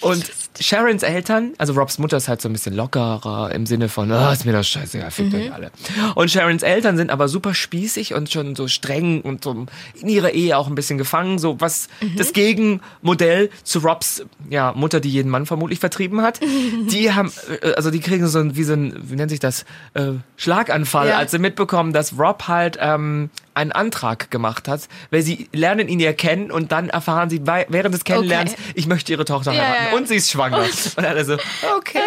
Und 0.00 0.24
Sharons 0.60 1.02
Eltern, 1.02 1.52
also 1.58 1.72
Robs 1.72 1.98
Mutter 1.98 2.16
ist 2.18 2.28
halt 2.28 2.40
so 2.42 2.48
ein 2.48 2.52
bisschen 2.52 2.74
lockerer 2.74 3.50
im 3.54 3.66
Sinne 3.66 3.88
von, 3.88 4.10
ah, 4.12 4.32
ist 4.32 4.44
mir 4.44 4.52
das 4.52 4.68
scheißegal, 4.68 5.10
fickt 5.10 5.34
euch 5.34 5.52
alle. 5.52 5.70
Und 6.14 6.30
Sharons 6.30 6.62
Eltern 6.62 6.96
sind 6.96 7.10
aber 7.10 7.28
super 7.28 7.54
spießig 7.54 8.14
und 8.14 8.30
schon 8.30 8.54
so 8.54 8.68
streng 8.68 9.22
und 9.22 9.44
so 9.44 9.66
in 10.00 10.08
ihrer 10.08 10.30
Ehe 10.32 10.56
auch 10.58 10.68
ein 10.68 10.74
bisschen 10.74 10.98
gefangen, 10.98 11.38
so 11.38 11.60
was 11.60 11.88
das 12.16 12.32
Gegenmodell 12.32 13.50
zu 13.64 13.78
Robs 13.80 14.24
ja, 14.50 14.72
Mutter, 14.76 15.00
die 15.00 15.10
jeden 15.10 15.30
Mann 15.30 15.46
vermutlich 15.46 15.78
vertrieben 15.78 16.22
hat. 16.22 16.40
Die 16.90 17.12
haben, 17.12 17.32
äh, 17.62 17.72
also 17.74 17.90
die 17.90 18.00
kriegen 18.00 18.26
so 18.26 18.38
ein, 18.38 18.56
wie 18.56 18.64
so 18.64 18.72
ein, 18.74 18.94
wie 19.02 19.14
nennt 19.16 19.30
sich 19.30 19.40
das, 19.40 19.64
äh, 19.94 20.12
Schlaganfall, 20.36 21.08
Ja. 21.08 21.16
als 21.18 21.30
sie 21.30 21.38
mitbekommen, 21.38 21.92
dass 21.92 22.18
Rob 22.18 22.48
halt 22.48 22.76
ähm, 22.80 23.30
einen 23.54 23.72
Antrag 23.72 24.30
gemacht 24.30 24.68
hat, 24.68 24.88
weil 25.10 25.22
sie 25.22 25.48
lernen 25.52 25.88
ihn 25.88 26.00
ja 26.00 26.12
kennen 26.12 26.50
und 26.50 26.72
dann 26.72 26.88
erfahren 26.88 27.30
sie 27.30 27.42
während 27.46 27.94
des 27.94 28.04
Kennenlernens, 28.04 28.52
Okay. 28.52 28.62
ich 28.74 28.86
möchte 28.86 29.12
ihre 29.12 29.24
Tochter 29.24 29.52
heiraten 29.52 29.84
ja, 29.86 29.90
ja. 29.92 29.96
und 29.96 30.08
sie 30.08 30.16
ist 30.16 30.30
schwanger. 30.30 30.41
Und 30.96 31.04
alle 31.04 31.24
so, 31.24 31.34
okay, 31.76 32.00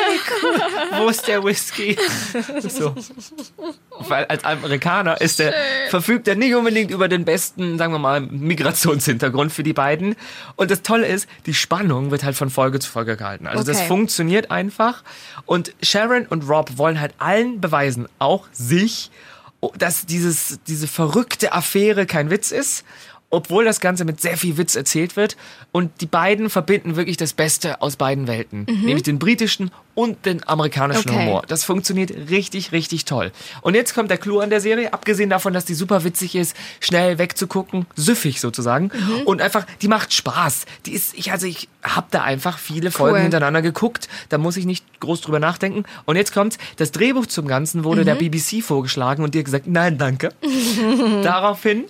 cool, 0.44 0.62
wo 1.00 1.10
ist 1.10 1.27
der 1.27 1.44
Whisky? 1.44 1.98
So. 2.68 2.94
Weil 4.00 4.25
als 4.25 4.44
Amerikaner 4.44 5.20
ist 5.22 5.39
der, 5.39 5.54
verfügt 5.89 6.27
er 6.27 6.36
nicht 6.36 6.54
unbedingt 6.56 6.92
über 6.92 7.08
den 7.08 7.25
besten, 7.25 7.77
sagen 7.77 7.94
wir 7.94 8.00
mal, 8.00 8.22
Migrationshintergrund 8.22 9.51
für 9.51 9.63
die 9.63 9.74
beiden. 9.74 10.15
Und 10.56 10.72
das 10.72 10.82
Tolle 10.82 11.08
ist, 11.08 11.27
die 11.46 11.54
Spannung 11.54 12.12
wird 12.12 12.24
halt 12.24 12.36
von 12.36 12.50
Folge 12.50 12.80
zu 12.80 12.89
Folge 12.89 13.18
gehalten. 13.18 13.48
Also 13.48 13.63
das 13.63 13.77
Okay. 13.77 13.88
funktioniert 13.88 14.51
einfach. 14.51 15.04
Und 15.46 15.74
Sharon 15.82 16.25
und 16.27 16.48
Rob 16.50 16.77
wollen 16.77 17.00
halt 17.00 17.13
allen 17.20 17.62
beweisen, 17.62 18.08
auch 18.20 18.48
sich, 18.51 19.12
dass 19.77 20.06
dieses, 20.06 20.60
diese 20.68 20.88
verrückte 20.88 21.54
Affäre 21.54 22.06
kein 22.06 22.30
Witz 22.30 22.51
ist. 22.51 22.84
Obwohl 23.36 23.65
das 23.65 23.80
Ganze 23.82 24.06
mit 24.06 24.22
sehr 24.22 24.38
viel 24.38 24.58
Witz 24.58 24.75
erzählt 24.75 25.15
wird. 25.18 25.36
Und 25.72 26.00
die 26.00 26.06
beiden 26.06 26.50
verbinden 26.50 26.96
wirklich 26.96 27.18
das 27.18 27.34
Beste 27.34 27.82
aus 27.82 27.98
beiden 27.98 28.27
Welten. 28.27 28.63
Nämlich 28.65 29.04
den 29.04 29.20
britischen 29.20 29.72
und 29.94 30.25
den 30.25 30.48
amerikanischen 30.48 31.10
Okay. 31.10 31.20
Humor. 31.25 31.44
Das 31.48 31.63
funktioniert 31.65 32.12
richtig, 32.30 32.72
richtig 32.72 33.06
toll. 33.06 33.32
Und 33.62 33.75
jetzt 33.75 33.94
kommt 33.94 34.10
der 34.10 34.18
Clou 34.18 34.39
an 34.39 34.50
der 34.50 34.62
Serie, 34.62 34.94
abgesehen 34.94 35.30
davon, 35.30 35.54
dass 35.54 35.65
die 35.65 35.74
super 35.74 36.04
witzig 36.04 36.36
ist, 36.36 36.56
schnell 36.80 37.18
wegzugucken, 37.18 37.86
süffig 37.96 38.39
sozusagen. 38.39 38.92
Und 39.25 39.42
einfach, 39.42 39.65
die 39.82 39.88
macht 39.88 40.13
Spaß. 40.13 40.65
Die 40.86 40.94
ist, 40.94 41.13
ich, 41.18 41.32
also 41.32 41.46
ich 41.48 41.68
hab 41.84 42.12
da 42.12 42.24
einfach 42.24 42.58
viele 42.58 42.92
Folgen 42.92 43.15
Cool. 43.18 43.22
hintereinander 43.24 43.62
geguckt. 43.62 44.08
Da 44.30 44.38
muss 44.38 44.56
ich 44.58 44.65
nicht 44.65 44.86
groß 45.05 45.21
drüber 45.21 45.39
nachdenken. 45.39 45.83
Und 46.05 46.15
jetzt 46.15 46.33
kommt's, 46.33 46.57
das 46.77 46.91
Drehbuch 46.91 47.25
zum 47.27 47.47
Ganzen 47.47 47.83
wurde 47.83 48.03
der 48.03 48.15
BBC 48.15 48.63
vorgeschlagen 48.63 49.24
und 49.24 49.35
hat 49.35 49.45
gesagt, 49.45 49.67
nein, 49.67 49.97
danke. 49.97 50.29
Daraufhin 51.24 51.85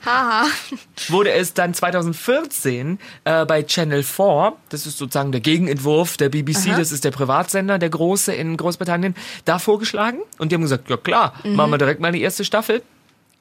wurde 1.10 1.32
es 1.32 1.54
dann 1.54 1.74
2014 1.74 3.00
äh, 3.24 3.46
bei 3.46 3.64
Channel 3.64 4.04
4, 4.04 4.54
das 4.70 4.86
ist 4.86 4.98
sozusagen 4.98 5.32
der 5.32 5.42
Gegenentwurf 5.42 6.18
der 6.18 6.30
BBC, 6.30 6.76
das 6.78 6.92
ist 6.92 7.04
der 7.04 7.12
Privatsender, 7.12 7.80
der 7.80 7.90
große 7.90 8.34
in 8.34 8.58
Großbritannien, 8.58 9.16
da 9.46 9.60
vorgeschlagen. 9.60 10.20
Und 10.38 10.52
die 10.52 10.56
haben 10.56 10.62
gesagt, 10.62 10.90
ja 10.90 10.98
klar, 10.98 11.34
machen 11.44 11.72
wir 11.72 11.78
direkt 11.78 12.00
mal 12.00 12.12
die 12.12 12.22
erste 12.22 12.46
Staffel. 12.46 12.82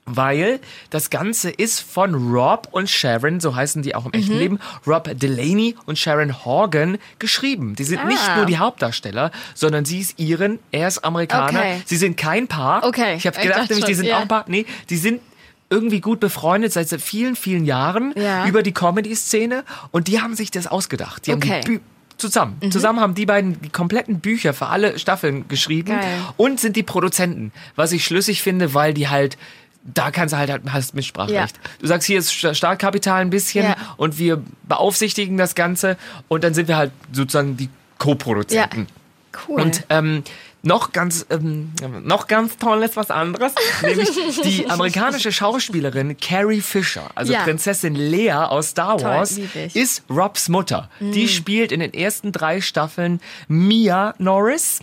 Weil 0.06 0.61
das 0.90 1.08
Ganze 1.08 1.49
ist 1.50 1.80
von 1.80 2.14
Rob 2.34 2.68
und 2.73 2.90
Sharon, 2.90 3.40
so 3.40 3.56
heißen 3.56 3.80
die 3.82 3.94
auch 3.94 4.04
im 4.04 4.11
Mhm. 4.11 4.18
echten 4.18 4.38
Leben, 4.38 4.58
Rob 4.87 5.08
Delaney 5.18 5.76
und 5.87 5.99
Sharon 5.99 6.44
Horgan 6.44 6.99
geschrieben. 7.18 7.75
Die 7.75 7.84
sind 7.84 8.00
Ah. 8.00 8.04
nicht 8.04 8.37
nur 8.37 8.44
die 8.44 8.58
Hauptdarsteller, 8.58 9.30
sondern 9.54 9.87
sie 9.87 10.00
ist 10.00 10.18
ihren, 10.18 10.58
er 10.73 10.88
ist 10.88 10.99
Amerikaner. 11.04 11.58
Okay. 11.58 11.82
Sie 11.87 11.96
sind 11.96 12.18
kein 12.18 12.49
Paar. 12.49 12.84
Okay. 12.84 13.14
Ich 13.16 13.26
habe 13.26 13.40
gedacht, 13.40 13.70
nämlich, 13.70 13.87
die 13.87 13.94
sind 13.94 14.04
ja. 14.06 14.18
auch 14.18 14.23
ein 14.23 14.28
Paar. 14.28 14.44
Nee, 14.46 14.66
die 14.90 14.96
sind 14.99 15.23
irgendwie 15.70 16.00
gut 16.02 16.20
befreundet 16.20 16.73
seit 16.75 16.88
vielen, 17.00 17.34
vielen 17.34 17.64
Jahren 17.64 18.12
Ja. 18.14 18.46
über 18.46 18.62
die 18.62 18.73
Comedy-Szene 18.73 19.64
und 19.90 20.06
die 20.08 20.20
haben 20.20 20.34
sich 20.37 20.50
das 20.50 20.66
ausgedacht. 20.66 21.26
Die 21.26 21.32
Okay. 21.32 21.62
haben 21.62 21.64
die 21.64 21.80
Zusammen. 22.16 22.70
Zusammen 22.70 23.00
haben 23.00 23.16
die 23.16 23.26
beiden 23.26 23.61
die 23.61 23.70
kompletten 23.70 24.20
Bücher 24.20 24.54
für 24.54 24.66
alle 24.68 25.00
Staffeln 25.00 25.49
geschrieben 25.49 25.88
Geil. 25.99 26.20
und 26.37 26.61
sind 26.61 26.76
die 26.76 26.84
Produzenten. 26.84 27.50
Was 27.75 27.90
ich 27.90 28.04
schlüssig 28.04 28.40
finde, 28.40 28.73
weil 28.73 28.94
die 28.94 29.08
halt, 29.08 29.37
da 29.84 30.10
kannst 30.10 30.32
du 30.32 30.38
halt, 30.38 30.50
halt 30.50 30.62
hast 30.70 30.94
Mitspracherecht. 30.94 31.58
Du 31.80 31.86
sagst, 31.86 32.06
hier 32.06 32.18
ist 32.18 32.32
Sta- 32.32 32.54
Startkapital 32.54 33.20
ein 33.20 33.30
bisschen 33.30 33.64
Ja. 33.64 33.76
und 33.96 34.18
wir 34.18 34.42
beaufsichtigen 34.68 35.36
das 35.36 35.54
Ganze 35.54 35.96
und 36.28 36.42
dann 36.44 36.54
sind 36.54 36.68
wir 36.68 36.76
halt 36.76 36.90
sozusagen 37.12 37.56
die 37.56 37.68
Co-Produzenten. 37.98 38.86
Cool. 39.48 39.60
Und 39.60 39.84
ähm, 39.90 40.22
noch 40.62 40.92
ganz 40.92 41.26
ähm, 41.28 41.72
noch 42.04 42.26
ganz 42.28 42.56
tolles 42.56 42.96
was 42.96 43.10
anderes, 43.10 43.52
nämlich 43.82 44.08
die 44.42 44.66
amerikanische 44.70 45.30
Schauspielerin 45.32 46.16
Carrie 46.16 46.62
Fisher, 46.62 47.10
also 47.14 47.32
Ja. 47.34 47.42
Prinzessin 47.42 47.94
Lea 47.94 48.32
aus 48.32 48.70
Star 48.70 49.02
Wars, 49.02 49.38
ist 49.74 50.04
Robs 50.08 50.48
Mutter. 50.48 50.88
Die 51.00 51.28
spielt 51.28 51.70
in 51.72 51.80
den 51.80 51.92
ersten 51.92 52.32
drei 52.32 52.60
Staffeln 52.62 53.20
Mia 53.48 54.14
Norris. 54.18 54.80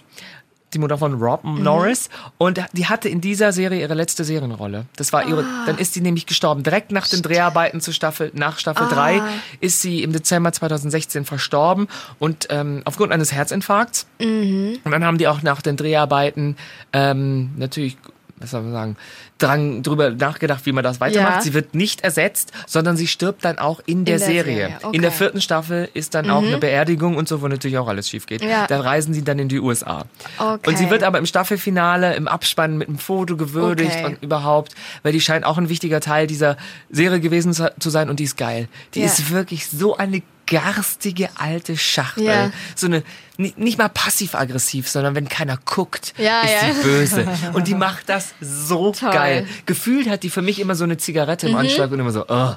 Die 0.73 0.79
Mutter 0.79 0.97
von 0.97 1.13
Rob 1.21 1.43
Mhm. 1.43 1.63
Norris. 1.63 2.09
Und 2.37 2.61
die 2.73 2.85
hatte 2.87 3.09
in 3.09 3.19
dieser 3.21 3.51
Serie 3.51 3.81
ihre 3.81 3.93
letzte 3.93 4.23
Serienrolle. 4.23 4.85
Das 4.95 5.11
war 5.11 5.27
ihre, 5.27 5.41
Ah. 5.43 5.65
dann 5.65 5.77
ist 5.77 5.93
sie 5.93 6.01
nämlich 6.01 6.25
gestorben. 6.25 6.63
Direkt 6.63 6.91
nach 6.91 7.07
den 7.07 7.21
Dreharbeiten 7.21 7.81
zu 7.81 7.91
Staffel, 7.91 8.31
nach 8.33 8.57
Staffel 8.59 8.87
3 8.87 9.21
Ah. 9.21 9.27
ist 9.59 9.81
sie 9.81 10.01
im 10.03 10.13
Dezember 10.13 10.51
2016 10.53 11.25
verstorben. 11.25 11.87
Und 12.19 12.47
ähm, 12.49 12.81
aufgrund 12.85 13.11
eines 13.11 13.33
Herzinfarkts. 13.33 14.07
Mhm. 14.19 14.79
Und 14.83 14.91
dann 14.91 15.03
haben 15.03 15.17
die 15.17 15.27
auch 15.27 15.41
nach 15.41 15.61
den 15.61 15.75
Dreharbeiten 15.77 16.55
ähm, 16.93 17.51
natürlich, 17.57 17.97
was 18.41 18.51
soll 18.51 18.61
man 18.63 18.71
sagen, 18.73 18.97
dran 19.37 19.83
drüber 19.83 20.09
nachgedacht, 20.11 20.65
wie 20.65 20.71
man 20.71 20.83
das 20.83 20.99
weitermacht. 20.99 21.35
Ja. 21.37 21.41
Sie 21.41 21.53
wird 21.53 21.73
nicht 21.75 22.01
ersetzt, 22.01 22.51
sondern 22.67 22.97
sie 22.97 23.07
stirbt 23.07 23.43
dann 23.45 23.57
auch 23.59 23.79
in 23.85 24.05
der, 24.05 24.17
der 24.17 24.27
Serie. 24.27 24.43
Serie, 24.55 24.67
In 24.67 24.75
okay. 24.83 24.97
Mhm. 24.97 25.01
der 25.01 25.11
vierten 25.11 25.41
Staffel 25.41 25.89
ist 25.93 26.13
dann 26.15 26.29
auch 26.29 26.43
eine 26.43 26.57
Beerdigung 26.57 27.15
und 27.17 27.27
so, 27.27 27.41
wo 27.41 27.47
natürlich 27.47 27.77
auch 27.77 27.87
alles 27.87 28.09
schief 28.09 28.25
geht. 28.25 28.41
Ja. 28.43 28.67
Da 28.67 28.81
reisen 28.81 29.13
sie 29.13 29.23
dann 29.23 29.39
in 29.39 29.49
die 29.49 29.59
USA. 29.59 30.05
Okay. 30.37 30.69
Und 30.69 30.77
sie 30.77 30.89
wird 30.89 31.03
aber 31.03 31.17
im 31.17 31.25
Staffelfinale, 31.25 32.15
im 32.15 32.27
Abspann 32.27 32.77
mit 32.77 32.87
einem 32.87 32.97
Foto 32.97 33.37
gewürdigt 33.37 33.91
Okay. 33.91 34.05
und 34.05 34.23
überhaupt, 34.23 34.73
weil 35.03 35.11
die 35.11 35.21
scheint 35.21 35.45
auch 35.45 35.57
ein 35.57 35.69
wichtiger 35.69 35.99
Teil 36.01 36.27
dieser 36.27 36.57
Serie 36.89 37.19
gewesen 37.19 37.53
zu 37.53 37.71
zu 37.79 37.89
sein 37.89 38.09
und 38.09 38.19
die 38.19 38.23
ist 38.25 38.37
geil. 38.37 38.67
Die 38.93 38.99
Ja. 39.01 39.05
ist 39.07 39.31
wirklich 39.31 39.67
so 39.67 39.97
eine 39.97 40.21
garstige 40.51 41.29
alte 41.35 41.77
Schachtel. 41.77 42.25
Ja. 42.25 42.51
So 42.75 42.87
eine, 42.87 43.03
ni- 43.37 43.53
nicht 43.57 43.77
mal 43.77 43.87
passiv-aggressiv, 43.89 44.89
sondern 44.89 45.15
wenn 45.15 45.29
keiner 45.29 45.57
guckt, 45.65 46.13
Ja, 46.17 46.41
ist 46.41 46.51
ja. 46.51 46.73
sie 46.73 46.81
böse. 46.83 47.27
Und 47.53 47.67
die 47.67 47.75
macht 47.75 48.09
das 48.09 48.33
so 48.41 48.91
Toll. 48.91 49.09
Mhm. 49.09 49.13
geil. 49.13 49.47
Gefühlt 49.65 50.09
hat 50.09 50.23
die 50.23 50.29
für 50.29 50.41
mich 50.41 50.59
immer 50.59 50.75
so 50.75 50.83
eine 50.83 50.97
Zigarette 50.97 51.47
im 51.47 51.55
Anschlag 51.55 51.91
und 51.91 51.99
immer 51.99 52.11
so, 52.11 52.25
oh, 52.27 52.53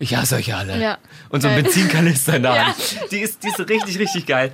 ich 0.00 0.14
hasse 0.16 0.36
euch 0.36 0.54
alle. 0.54 0.80
Ja. 0.80 0.98
Und 1.28 1.40
so 1.42 1.48
ein 1.48 1.54
Geil. 1.54 1.62
Benzinkanister 1.64 2.36
in 2.36 2.42
der. 2.42 2.66
Hand. 2.66 2.76
Die 3.10 3.18
ist, 3.20 3.42
die 3.42 3.48
ist 3.48 3.58
richtig, 3.60 3.98
richtig 3.98 4.26
geil. 4.26 4.52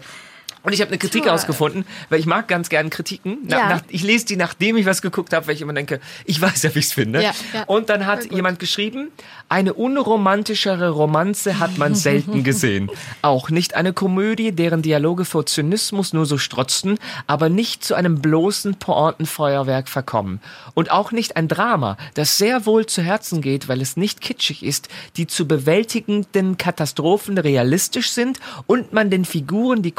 Und 0.64 0.72
ich 0.72 0.80
habe 0.80 0.88
eine 0.90 0.98
Kritik 0.98 1.28
ausgefunden, 1.28 1.84
weil 2.08 2.18
ich 2.20 2.26
mag 2.26 2.48
ganz 2.48 2.68
gern 2.70 2.90
Kritiken. 2.90 3.38
Na, 3.44 3.56
Ja. 3.58 3.68
nach, 3.68 3.82
ich 3.88 4.02
lese 4.02 4.24
die, 4.26 4.36
nachdem 4.36 4.76
ich 4.76 4.86
was 4.86 5.02
geguckt 5.02 5.32
habe, 5.32 5.46
weil 5.46 5.54
ich 5.54 5.60
immer 5.60 5.74
denke, 5.74 6.00
ich 6.24 6.40
weiß 6.40 6.62
ja, 6.62 6.74
wie 6.74 6.78
ich 6.78 6.86
es 6.86 6.92
finde. 6.92 7.22
Ja, 7.22 7.32
ja. 7.52 7.64
Und 7.64 7.90
dann 7.90 8.06
hat 8.06 8.32
jemand 8.32 8.58
geschrieben, 8.58 9.10
eine 9.48 9.74
unromantischere 9.74 10.88
Romanze 10.90 11.58
hat 11.58 11.76
man 11.78 11.94
selten 12.08 12.44
gesehen. 12.44 12.90
Auch 13.22 13.50
nicht 13.50 13.74
eine 13.74 13.92
Komödie, 13.92 14.52
deren 14.52 14.80
Dialoge 14.82 15.24
vor 15.24 15.44
Zynismus 15.46 16.12
nur 16.12 16.26
so 16.26 16.38
strotzten, 16.38 16.98
aber 17.26 17.48
nicht 17.48 17.84
zu 17.84 17.94
einem 17.94 18.20
bloßen 18.20 18.76
Pointenfeuerwerk 18.76 19.88
verkommen. 19.88 20.40
Und 20.74 20.90
auch 20.90 21.12
nicht 21.12 21.36
ein 21.36 21.46
Drama, 21.48 21.96
das 22.14 22.38
sehr 22.38 22.66
wohl 22.66 22.86
zu 22.86 23.02
Herzen 23.02 23.40
geht, 23.42 23.68
weil 23.68 23.80
es 23.80 23.96
nicht 23.96 24.20
kitschig 24.20 24.62
ist, 24.62 24.88
die 25.16 25.26
zu 25.26 25.46
bewältigenden 25.46 26.56
Katastrophen 26.56 27.38
realistisch 27.38 28.10
sind 28.12 28.40
und 28.66 28.92
man 28.92 29.10
den 29.10 29.24
Figuren 29.24 29.82
die 29.82 29.90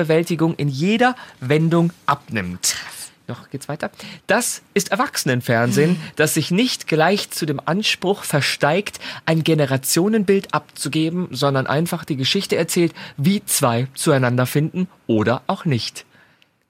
Konfliktbewältigung 0.00 0.54
in 0.56 0.68
jeder 0.68 1.14
Wendung 1.40 1.92
abnimmt. 2.06 2.76
Noch 3.28 3.48
geht's 3.50 3.68
weiter. 3.68 3.90
Das 4.26 4.62
ist 4.74 4.90
Erwachsenenfernsehen, 4.90 6.00
das 6.16 6.34
sich 6.34 6.50
nicht 6.50 6.88
gleich 6.88 7.30
zu 7.30 7.46
dem 7.46 7.60
Anspruch 7.64 8.24
versteigt, 8.24 8.98
ein 9.26 9.44
Generationenbild 9.44 10.52
abzugeben, 10.52 11.28
sondern 11.30 11.66
einfach 11.66 12.04
die 12.04 12.16
Geschichte 12.16 12.56
erzählt, 12.56 12.92
wie 13.16 13.44
zwei 13.44 13.86
zueinander 13.94 14.46
finden 14.46 14.88
oder 15.06 15.42
auch 15.46 15.64
nicht. 15.64 16.06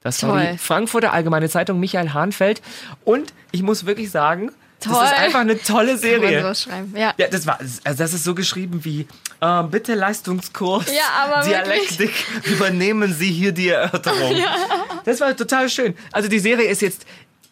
Das 0.03 0.21
war 0.23 0.31
Toll. 0.31 0.49
die 0.53 0.57
Frankfurter 0.57 1.13
Allgemeine 1.13 1.49
Zeitung 1.49 1.79
Michael 1.79 2.13
Hahnfeld. 2.13 2.61
Und 3.05 3.33
ich 3.51 3.63
muss 3.63 3.85
wirklich 3.85 4.11
sagen, 4.11 4.51
das 4.81 4.91
Toll. 4.93 5.03
ist 5.05 5.13
einfach 5.13 5.39
eine 5.39 5.57
tolle 5.61 5.85
Kann 5.85 5.85
man 5.93 5.97
Serie. 5.99 6.41
sowas 6.41 6.61
schreiben. 6.63 6.93
Ja. 6.95 7.13
Ja, 7.17 7.27
das 7.27 7.45
war, 7.45 7.59
also 7.59 7.97
das 8.03 8.13
ist 8.13 8.23
so 8.23 8.35
geschrieben 8.35 8.83
wie, 8.83 9.07
äh, 9.39 9.63
bitte 9.63 9.93
Leistungskurs, 9.95 10.85
Ja, 10.87 11.41
Dialektik, 11.43 12.11
übernehmen 12.45 13.13
Sie 13.13 13.31
hier 13.31 13.51
die 13.51 13.69
Erörterung. 13.69 14.35
Das 15.05 15.19
war 15.21 15.35
total 15.35 15.69
schön. 15.69 15.95
Also 16.11 16.27
die 16.29 16.39
Serie 16.39 16.67
ist 16.67 16.81
jetzt, 16.81 17.05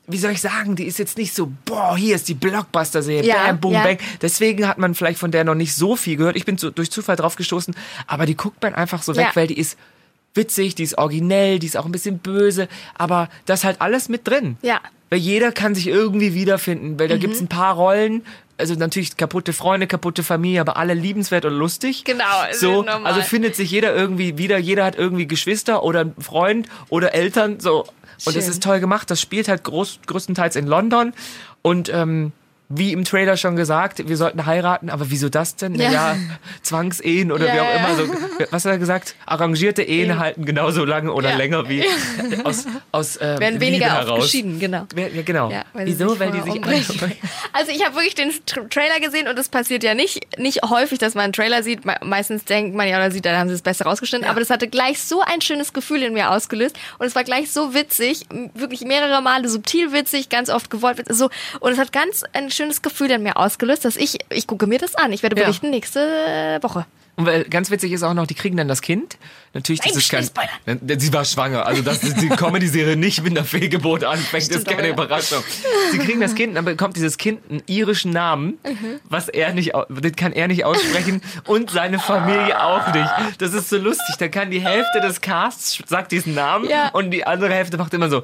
wie 0.07 0.17
soll 0.17 0.31
ich 0.31 0.41
sagen, 0.41 0.75
die 0.75 0.85
ist 0.85 0.97
jetzt 0.99 1.17
nicht 1.17 1.35
so, 1.35 1.51
boah, 1.65 1.95
hier 1.95 2.15
ist 2.15 2.27
die 2.27 2.33
Blockbuster-Serie, 2.33 3.27
Ja, 3.29 3.45
bam, 3.47 3.59
boom, 3.59 3.73
ja. 3.73 3.83
bang. 3.83 3.97
Deswegen 4.21 4.67
hat 4.67 4.77
man 4.79 4.95
vielleicht 4.95 5.19
von 5.19 5.31
der 5.31 5.43
noch 5.43 5.55
nicht 5.55 5.75
so 5.75 5.95
viel 5.95 6.15
gehört. 6.17 6.35
Ich 6.35 6.45
bin 6.45 6.57
so 6.57 6.71
durch 6.71 6.89
Zufall 6.91 7.15
drauf 7.15 7.35
gestoßen, 7.35 7.75
aber 8.07 8.25
die 8.25 8.35
guckt 8.35 8.61
man 8.63 8.73
einfach 8.73 9.03
so 9.03 9.15
weg, 9.15 9.27
Ja. 9.29 9.35
weil 9.35 9.47
die 9.47 9.59
ist 9.59 9.77
witzig, 10.33 10.75
die 10.75 10.83
ist 10.83 10.97
originell, 10.97 11.59
die 11.59 11.67
ist 11.67 11.77
auch 11.77 11.85
ein 11.85 11.91
bisschen 11.91 12.19
böse, 12.19 12.67
aber 12.97 13.29
das 13.45 13.59
ist 13.61 13.65
halt 13.65 13.81
alles 13.81 14.09
mit 14.09 14.27
drin. 14.27 14.57
Ja. 14.61 14.79
Weil 15.09 15.19
jeder 15.19 15.51
kann 15.51 15.73
sich 15.73 15.87
irgendwie 15.87 16.33
wiederfinden, 16.33 16.99
weil 16.99 17.07
da 17.07 17.17
gibt's 17.17 17.41
ein 17.41 17.47
paar 17.47 17.73
Rollen, 17.75 18.23
also 18.59 18.75
natürlich 18.75 19.17
kaputte 19.17 19.53
Freunde, 19.53 19.87
kaputte 19.87 20.21
Familie, 20.21 20.61
aber 20.61 20.77
alle 20.77 20.93
liebenswert 20.93 21.45
und 21.45 21.53
lustig. 21.53 22.03
Genau, 22.03 22.25
So, 22.51 22.85
also 22.85 23.21
findet 23.21 23.55
sich 23.55 23.71
jeder 23.71 23.95
irgendwie 23.95 24.37
wieder, 24.37 24.57
jeder 24.57 24.85
hat 24.85 24.97
irgendwie 24.97 25.25
Geschwister 25.27 25.83
oder 25.83 26.01
einen 26.01 26.15
Freund 26.21 26.67
oder 26.89 27.13
Eltern, 27.13 27.59
so. 27.59 27.85
Und 28.25 28.35
das 28.35 28.43
Schön. 28.43 28.51
ist 28.51 28.63
toll 28.63 28.79
gemacht. 28.81 29.09
Das 29.09 29.21
spielt 29.21 29.47
halt 29.47 29.63
groß, 29.63 30.01
größtenteils 30.05 30.57
in 30.57 30.67
London 30.67 31.13
und 31.61 31.87
ähm, 31.87 32.33
wie 32.71 32.93
im 32.93 33.03
Trailer 33.03 33.35
schon 33.35 33.55
gesagt, 33.55 34.07
wir 34.07 34.15
sollten 34.15 34.45
heiraten, 34.45 34.89
aber 34.91 35.09
wieso 35.09 35.27
das 35.29 35.55
denn? 35.55 35.73
Ja. 35.75 35.89
Naja, 35.89 36.15
Zwangsehen 36.61 37.31
oder 37.31 37.47
Ja, 37.47 37.53
wie 37.55 37.59
auch 37.61 37.65
ja. 37.65 37.75
immer. 37.77 37.95
So, 37.95 38.13
was 38.51 38.65
hat 38.65 38.73
er 38.73 38.77
gesagt? 38.77 39.15
Arrangierte 39.25 39.81
Ehen 39.81 40.11
Ehen. 40.11 40.19
halten 40.19 40.45
genauso 40.45 40.85
lange 40.85 41.11
oder 41.13 41.31
Ja. 41.31 41.35
länger 41.37 41.67
wie 41.67 41.83
aus, 42.43 42.65
aus 42.91 43.17
äh, 43.17 43.21
Werden 43.39 43.53
Liebe 43.53 43.61
weniger 43.61 43.91
heraus. 43.91 44.23
geschieden, 44.23 44.59
genau. 44.59 44.85
Ja, 44.95 45.21
genau. 45.23 45.49
Ja, 45.51 45.63
Wieso? 45.73 46.19
Weil 46.19 46.31
die 46.31 46.41
sich 46.41 46.53
umbringen. 46.53 46.85
Also 47.51 47.71
ich 47.71 47.83
habe 47.83 47.95
wirklich 47.95 48.13
den 48.15 48.31
Tra 48.45 48.61
Trailer 48.69 48.99
gesehen 48.99 49.27
und 49.27 49.37
es 49.39 49.49
passiert 49.49 49.83
ja 49.83 49.95
nicht, 49.95 50.37
nicht 50.39 50.61
häufig, 50.69 50.99
dass 50.99 51.15
man 51.15 51.23
einen 51.25 51.33
Trailer 51.33 51.63
sieht. 51.63 51.83
Me- 51.83 51.97
Meistens 52.03 52.45
denkt 52.45 52.75
man 52.75 52.87
ja 52.87 52.97
oder 52.97 53.09
sieht, 53.09 53.25
dann 53.25 53.35
haben 53.37 53.47
sie 53.49 53.55
das 53.55 53.63
Beste 53.63 53.85
rausgeschnitten. 53.85 54.27
Aber 54.29 54.39
das 54.39 54.51
hatte 54.51 54.67
gleich 54.67 55.01
so 55.01 55.21
ein 55.21 55.41
schönes 55.41 55.73
Gefühl 55.73 56.03
in 56.03 56.13
mir 56.13 56.29
ausgelöst 56.31 56.77
und 56.99 57.07
es 57.07 57.15
war 57.15 57.23
gleich 57.23 57.51
so 57.51 57.73
witzig, 57.73 58.27
wirklich 58.53 58.81
mehrere 58.81 59.21
Male 59.23 59.49
subtil 59.49 59.91
witzig, 59.91 60.29
ganz 60.29 60.49
oft 60.49 60.69
gewollt 60.69 61.03
so 61.09 61.29
und 61.59 61.71
es 61.71 61.79
hat 61.79 61.91
ganz 61.91 62.23
ein 62.33 62.51
schönes 62.59 62.81
Gefühl 62.81 63.09
in 63.11 63.23
mir 63.23 63.37
ausgelöst, 63.37 63.85
dass 63.85 63.95
ich 63.95 64.17
ich 64.29 64.45
gucke 64.47 64.67
mir 64.67 64.79
das 64.79 64.95
an. 64.95 65.11
Ich 65.13 65.23
werde 65.23 65.35
Ja. 65.37 65.43
berichten 65.43 65.69
nächste 65.69 66.59
Woche. 66.61 66.85
Und 67.15 67.25
weil, 67.25 67.43
ganz 67.43 67.69
witzig 67.69 67.91
ist 67.91 68.01
auch 68.03 68.13
noch, 68.13 68.27
die 68.27 68.33
kriegen 68.33 68.55
dann 68.55 68.69
das 68.69 68.81
Kind. 68.81 69.17
Natürlich, 69.53 69.81
das 69.81 69.91
Nein, 69.91 69.99
ist 69.99 70.09
kein. 70.09 70.23
spoilern. 70.77 70.99
Sie 71.01 71.11
war 71.11 71.25
schwanger. 71.25 71.65
Also, 71.65 71.81
dass 71.81 71.99
die 71.99 72.29
Comedy-Serie 72.29 72.95
nicht 72.95 73.21
mit 73.23 73.35
einer 73.37 73.45
Fehlgeburt 73.45 74.05
anfängt, 74.05 74.47
ist 74.47 74.65
keine 74.65 74.87
Überraschung. 74.87 75.43
Sie 75.91 75.97
kriegen 75.97 76.21
das 76.21 76.33
Kind, 76.33 76.55
dann 76.55 76.63
bekommt 76.63 76.95
dieses 76.95 77.17
Kind 77.17 77.41
einen 77.49 77.61
irischen 77.65 78.11
Namen, 78.13 78.57
Mhm. 78.65 79.01
was 79.03 79.27
er 79.27 79.53
nicht, 79.53 79.73
das 79.73 80.11
kann 80.15 80.31
er 80.31 80.47
nicht 80.47 80.63
aussprechen 80.63 81.21
und 81.45 81.71
seine 81.71 81.99
Familie 81.99 82.63
auch 82.63 82.93
nicht. 82.93 83.09
Das 83.41 83.53
ist 83.53 83.67
so 83.69 83.77
lustig. 83.77 84.15
Da 84.17 84.29
kann 84.29 84.49
die 84.49 84.61
Hälfte 84.61 85.01
des 85.01 85.19
Casts 85.19 85.81
sagt 85.87 86.13
diesen 86.13 86.35
Namen 86.35 86.69
Ja. 86.69 86.87
und 86.93 87.11
die 87.11 87.25
andere 87.27 87.53
Hälfte 87.53 87.77
macht 87.77 87.93
immer 87.93 88.09
so. 88.09 88.23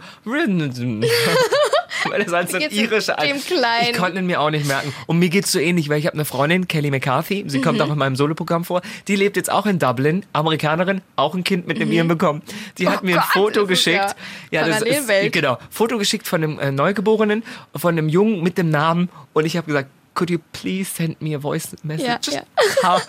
Weil 2.10 2.24
das 2.24 2.34
halt 2.34 2.50
so 2.52 2.58
ein 2.58 2.64
irischer 2.72 3.16
Kleinen? 3.16 3.40
Ich 3.92 3.94
konnte 3.98 4.20
ihn 4.20 4.26
mir 4.26 4.40
auch 4.42 4.50
nicht 4.50 4.66
merken. 4.68 4.94
Und 5.08 5.20
mir 5.20 5.30
geht's 5.30 5.52
so 5.52 5.60
ähnlich, 5.60 5.90
weil 5.90 6.00
ich 6.00 6.06
habe 6.06 6.16
eine 6.16 6.26
Freundin, 6.26 6.68
Kelly 6.68 6.92
McCarthy, 6.92 7.44
sie 7.48 7.58
Mhm. 7.60 7.64
kommt 7.64 7.82
auch 7.82 7.92
in 7.92 7.98
meinem 7.98 8.16
Soloprogramm 8.16 8.64
vor, 8.66 8.82
die 9.08 9.16
lebt 9.16 9.36
jetzt 9.38 9.52
auch 9.52 9.66
in 9.66 9.80
Dublin, 9.80 10.26
Amerikanerin, 10.34 11.02
auch 11.16 11.36
ein 11.36 11.44
Kind 11.44 11.68
mit 11.68 11.78
einem 11.82 11.92
Iren 11.92 12.08
bekommen. 12.08 12.42
Die 12.78 12.88
hat 12.88 13.00
Oh 13.02 13.06
mir 13.06 13.16
ein 13.18 13.22
Gott, 13.22 13.32
Foto 13.34 13.66
geschickt. 13.68 14.16
ja 14.52 14.68
das 14.68 14.82
ist, 14.82 15.10
genau, 15.32 15.58
Foto 15.70 15.98
geschickt 15.98 16.28
von 16.28 16.44
einem 16.44 16.60
äh, 16.60 16.72
Neugeborenen, 16.72 17.44
von 17.76 17.98
einem 17.98 18.10
Jungen 18.10 18.42
mit 18.44 18.58
dem 18.58 18.70
Namen 18.70 19.10
und 19.34 19.46
ich 19.46 19.58
habe 19.58 19.68
gesagt, 19.68 19.90
could 20.16 20.30
you 20.30 20.40
please 20.54 20.90
send 20.90 21.22
me 21.22 21.36
a 21.36 21.38
voice 21.38 21.76
message? 21.84 22.32
Ja, 22.34 22.42
ja. 22.42 22.44
How, 22.84 23.02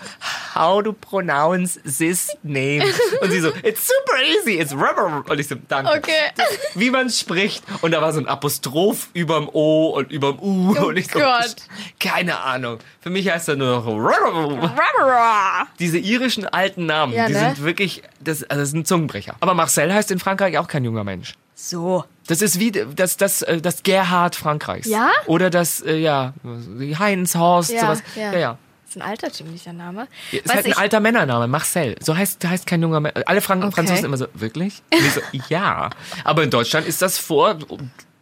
how 0.53 0.83
to 0.83 0.93
pronounce 0.93 1.79
this 1.83 2.35
name? 2.43 2.83
Und 3.21 3.31
sie 3.31 3.39
so, 3.39 3.51
it's 3.63 3.87
super 3.87 4.21
easy, 4.21 4.59
it's 4.59 4.73
rubber. 4.73 5.23
Und 5.27 5.39
ich 5.39 5.47
so, 5.47 5.55
danke 5.67 5.91
Okay. 5.97 6.31
wie 6.75 6.91
man 6.91 7.09
spricht. 7.09 7.63
Und 7.81 7.91
da 7.91 8.01
war 8.01 8.13
so 8.13 8.19
ein 8.19 8.27
Apostroph 8.27 9.09
überm 9.13 9.49
O 9.53 9.89
und 9.97 10.11
überm 10.11 10.37
U. 10.39 10.75
Oh 10.77 10.87
und 10.87 10.97
ich 10.97 11.07
so, 11.07 11.19
Gott. 11.19 11.55
keine 11.99 12.39
Ahnung. 12.41 12.79
Für 12.99 13.09
mich 13.09 13.29
heißt 13.29 13.49
er 13.49 13.55
nur 13.55 13.81
noch 13.81 15.67
diese 15.79 15.97
irischen 15.97 16.45
alten 16.45 16.85
Namen. 16.85 17.13
Ja, 17.13 17.27
die 17.27 17.33
ne? 17.33 17.39
sind 17.39 17.63
wirklich, 17.63 18.03
das, 18.19 18.43
also 18.43 18.61
das 18.61 18.71
sind 18.71 18.87
Zungenbrecher. 18.87 19.35
Aber 19.39 19.53
Marcel 19.53 19.93
heißt 19.93 20.11
in 20.11 20.19
Frankreich 20.19 20.57
auch 20.57 20.67
kein 20.67 20.83
junger 20.83 21.03
Mensch. 21.03 21.35
So. 21.55 22.03
Das 22.27 22.41
ist 22.41 22.59
wie 22.59 22.71
das, 22.71 23.17
das, 23.17 23.41
äh, 23.41 23.61
das 23.61 23.83
Gerhard 23.83 24.35
Frankreichs. 24.35 24.87
Ja? 24.87 25.09
Oder 25.25 25.49
das, 25.49 25.81
äh, 25.81 25.97
ja, 25.97 26.33
die 26.43 26.97
Heinz 26.97 27.35
Horst, 27.35 27.71
Ja, 27.71 27.81
sowas. 27.81 28.03
ja. 28.15 28.33
ja. 28.33 28.39
ja. 28.39 28.57
Das 28.85 28.95
ist 28.95 29.01
ein 29.01 29.09
altertümlicher 29.09 29.73
Name. 29.73 30.07
Ist 30.31 30.47
Was 30.47 30.55
halt 30.55 30.65
ein 30.67 30.73
alter 30.77 30.99
Männername, 31.01 31.47
Marcel. 31.47 31.95
So 32.01 32.15
heißt, 32.15 32.47
heißt 32.47 32.65
kein 32.65 32.81
junger 32.81 33.01
Mensch. 33.01 33.15
Alle 33.25 33.41
Frank 33.41 33.63
Okay. 33.63 33.73
Franzosen 33.75 34.05
immer 34.05 34.15
so, 34.17 34.27
wirklich? 34.33 34.81
So, 35.13 35.19
ja. 35.49 35.89
Aber 36.23 36.43
in 36.43 36.49
Deutschland 36.49 36.87
ist 36.87 37.01
das 37.01 37.17
vor 37.17 37.57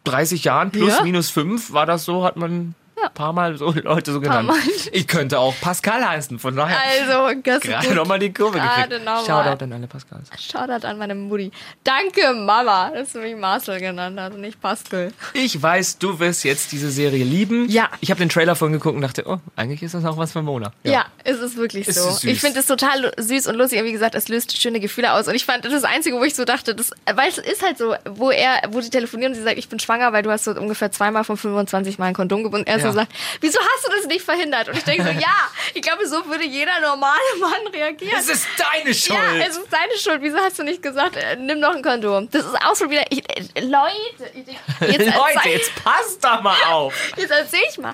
30 0.06 0.44
Jahren, 0.44 0.72
plus 0.72 0.98
Ja. 0.98 1.04
minus 1.04 1.30
5, 1.30 1.72
war 1.74 1.86
das 1.86 2.04
so, 2.06 2.24
hat 2.24 2.36
man 2.38 2.74
ein 3.04 3.14
paar 3.14 3.34
Mal 3.34 3.58
so 3.58 3.72
Leute 3.72 4.12
so 4.14 4.22
genannt. 4.22 4.52
Ich 4.92 5.08
könnte 5.08 5.40
auch 5.40 5.54
Pascal 5.62 6.08
heißen, 6.08 6.40
von 6.40 6.56
daher. 6.56 6.78
Also, 7.00 7.40
das 7.44 7.62
Gerade 7.62 7.94
nochmal 7.94 8.20
die 8.20 8.32
Kurve 8.34 8.60
Gerade 8.60 9.00
gekriegt. 9.00 9.26
Shoutout 9.26 9.64
an 9.64 9.74
alle 9.74 9.88
Pascals. 9.88 10.30
Shoutout 10.40 10.88
an 10.88 10.98
meine 10.98 11.16
Mutti. 11.16 11.52
Danke, 11.84 12.34
Mama, 12.34 12.92
dass 12.92 13.14
du 13.14 13.20
mich 13.20 13.36
Marcel 13.36 13.80
genannt 13.80 14.20
hast 14.20 14.34
und 14.34 14.42
nicht 14.42 14.62
Pascal. 14.62 15.12
Ich 15.34 15.62
weiß, 15.62 15.98
du 16.00 16.20
wirst 16.20 16.44
jetzt 16.44 16.72
diese 16.72 16.90
Serie 16.90 17.24
lieben. 17.24 17.70
Ja. 17.70 17.90
Ich 18.00 18.10
habe 18.12 18.20
den 18.20 18.30
Trailer 18.30 18.56
vorhin 18.56 18.74
geguckt 18.74 18.96
und 18.96 19.02
dachte, 19.02 19.24
oh, 19.28 19.40
eigentlich 19.56 19.84
ist 19.84 19.94
das 19.94 20.06
auch 20.06 20.18
was 20.18 20.32
für 20.32 20.42
Mona. 20.42 20.72
Ja, 20.84 21.06
es 21.24 21.40
ist 21.40 21.58
wirklich 21.58 21.88
so. 21.88 22.10
ist. 22.10 22.24
Ich 22.24 22.40
finde 22.40 22.60
es 22.60 22.66
total 22.68 23.12
süß 23.18 23.48
und 23.48 23.56
lustig. 23.56 23.84
Wie 23.84 23.92
gesagt, 23.92 24.16
es 24.16 24.28
löst 24.28 24.60
schöne 24.62 24.80
Gefühle 24.80 25.14
aus. 25.14 25.28
Und 25.28 25.36
ich 25.36 25.46
fand 25.46 25.66
das 25.66 25.84
Einzige, 25.84 26.18
wo 26.18 26.24
ich 26.24 26.36
so 26.36 26.46
dachte, 26.46 26.76
das, 26.76 26.92
weil 27.14 27.30
es 27.30 27.38
ist 27.38 27.62
halt 27.64 27.78
so, 27.78 27.96
wo 28.10 28.32
er, 28.32 28.62
wo 28.72 28.80
die 28.80 28.90
telefonieren 28.90 29.34
und 29.34 29.38
sie 29.38 29.44
sagt, 29.44 29.58
ich 29.58 29.70
bin 29.70 29.80
schwanger, 29.80 30.14
weil 30.14 30.24
du 30.24 30.32
hast 30.32 30.46
so 30.46 30.52
ungefähr 30.52 30.92
zweimal 30.92 31.24
von 31.24 31.38
25 31.38 32.00
Mal 32.00 32.06
ein 32.08 32.14
Kondom 32.14 32.44
gebunden. 32.44 32.68
Er 32.68 32.78
Ja. 32.78 32.85
So 32.92 33.00
sagt, 33.00 33.12
wieso 33.42 33.60
hast 33.60 33.88
du 33.88 33.92
das 33.92 34.06
nicht 34.06 34.24
verhindert? 34.24 34.70
Und 34.70 34.78
ich 34.78 34.84
denke 34.84 35.04
so, 35.04 35.10
ja, 35.20 35.50
ich 35.74 35.82
glaube, 35.82 36.08
so 36.08 36.26
würde 36.28 36.46
jeder 36.46 36.80
normale 36.82 37.20
Mann 37.40 37.68
reagieren. 37.74 38.16
Es 38.18 38.30
ist 38.30 38.48
deine 38.58 38.94
Schuld. 38.94 39.20
Ja, 39.20 39.46
es 39.46 39.58
ist 39.58 39.72
deine 39.72 39.98
Schuld. 39.98 40.22
Wieso 40.22 40.38
hast 40.38 40.60
du 40.60 40.64
nicht 40.64 40.82
gesagt, 40.82 41.16
äh, 41.16 41.36
nimm 41.36 41.60
noch 41.60 41.76
ein 41.76 41.82
Kondom? 41.82 42.30
Das 42.32 42.46
ist 42.46 42.56
auch 42.56 42.76
schon 42.76 42.90
wieder. 42.90 43.04
Ich, 43.10 43.24
äh, 43.30 43.62
Leute, 43.62 44.32
ich, 44.34 44.48
jetzt 44.88 45.16
Leute, 45.16 45.50
jetzt 45.50 45.84
passt 45.84 46.24
doch 46.24 46.42
mal 46.42 46.58
auf. 46.70 46.94
Jetzt 47.18 47.32
erzähl 47.32 47.62
ich 47.70 47.78
mal. 47.78 47.94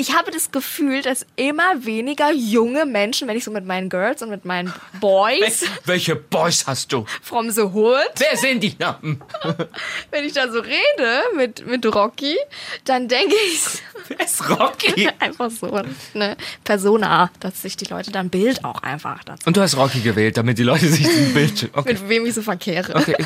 Ich 0.00 0.14
habe 0.14 0.30
das 0.30 0.52
Gefühl, 0.52 1.02
dass 1.02 1.26
immer 1.34 1.84
weniger 1.84 2.30
junge 2.32 2.86
Menschen, 2.86 3.26
wenn 3.26 3.36
ich 3.36 3.42
so 3.42 3.50
mit 3.50 3.64
meinen 3.66 3.88
Girls 3.88 4.22
und 4.22 4.30
mit 4.30 4.44
meinen 4.44 4.72
Boys 5.00 5.64
Welche 5.86 6.14
Boys 6.14 6.68
hast 6.68 6.92
du? 6.92 7.04
from 7.20 7.50
the 7.50 7.62
Hood, 7.62 7.98
Wer 8.16 8.36
sind 8.36 8.62
die? 8.62 8.76
Na, 8.78 9.00
hm. 9.02 9.20
wenn 10.12 10.24
ich 10.24 10.32
da 10.34 10.50
so 10.52 10.60
rede 10.60 11.22
mit, 11.34 11.66
mit 11.66 11.84
Rocky, 11.92 12.36
dann 12.84 13.08
denke 13.08 13.34
ich 13.52 13.60
Wer 14.08 14.20
ist 14.20 14.48
Rocky? 14.48 15.08
einfach 15.18 15.50
so 15.50 15.82
eine 16.14 16.36
Persona, 16.62 17.32
dass 17.40 17.62
sich 17.62 17.76
die 17.76 17.86
Leute 17.86 18.12
dann 18.12 18.30
Bild 18.30 18.64
auch 18.64 18.80
einfach 18.84 19.24
dazu, 19.24 19.42
Und 19.46 19.56
du 19.56 19.60
hast 19.60 19.76
Rocky 19.76 20.00
gewählt, 20.00 20.36
damit 20.36 20.58
die 20.58 20.62
Leute 20.62 20.86
sich 20.88 21.06
ein 21.08 21.34
Bild... 21.34 21.70
Okay, 21.72 21.94
mit 21.94 22.08
wem 22.08 22.24
ich 22.24 22.34
so 22.34 22.42
verkehre. 22.42 22.94
okay. 22.94 23.16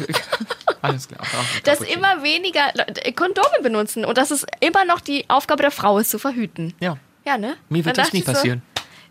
Alles 0.83 1.09
klar. 1.09 1.21
Dass 1.65 1.81
immer 1.81 2.23
weniger 2.23 2.73
Kondome 3.17 3.63
benutzen 3.63 4.05
und 4.05 4.19
dass 4.19 4.31
es 4.31 4.45
immer 4.61 4.85
noch 4.85 5.01
die 5.01 5.25
Aufgabe 5.29 5.63
der 5.63 5.71
Frau 5.71 5.99
ist, 5.99 6.11
zu 6.11 6.19
verhüten. 6.19 6.75
Ja, 6.81 6.97
Ja, 7.25 7.39
ne? 7.39 7.57
mir 7.69 7.85
wird 7.85 7.97
Dann 7.97 8.05
das 8.05 8.13
nie 8.13 8.19
ich 8.21 8.27
so, 8.27 8.33
passieren. 8.33 8.63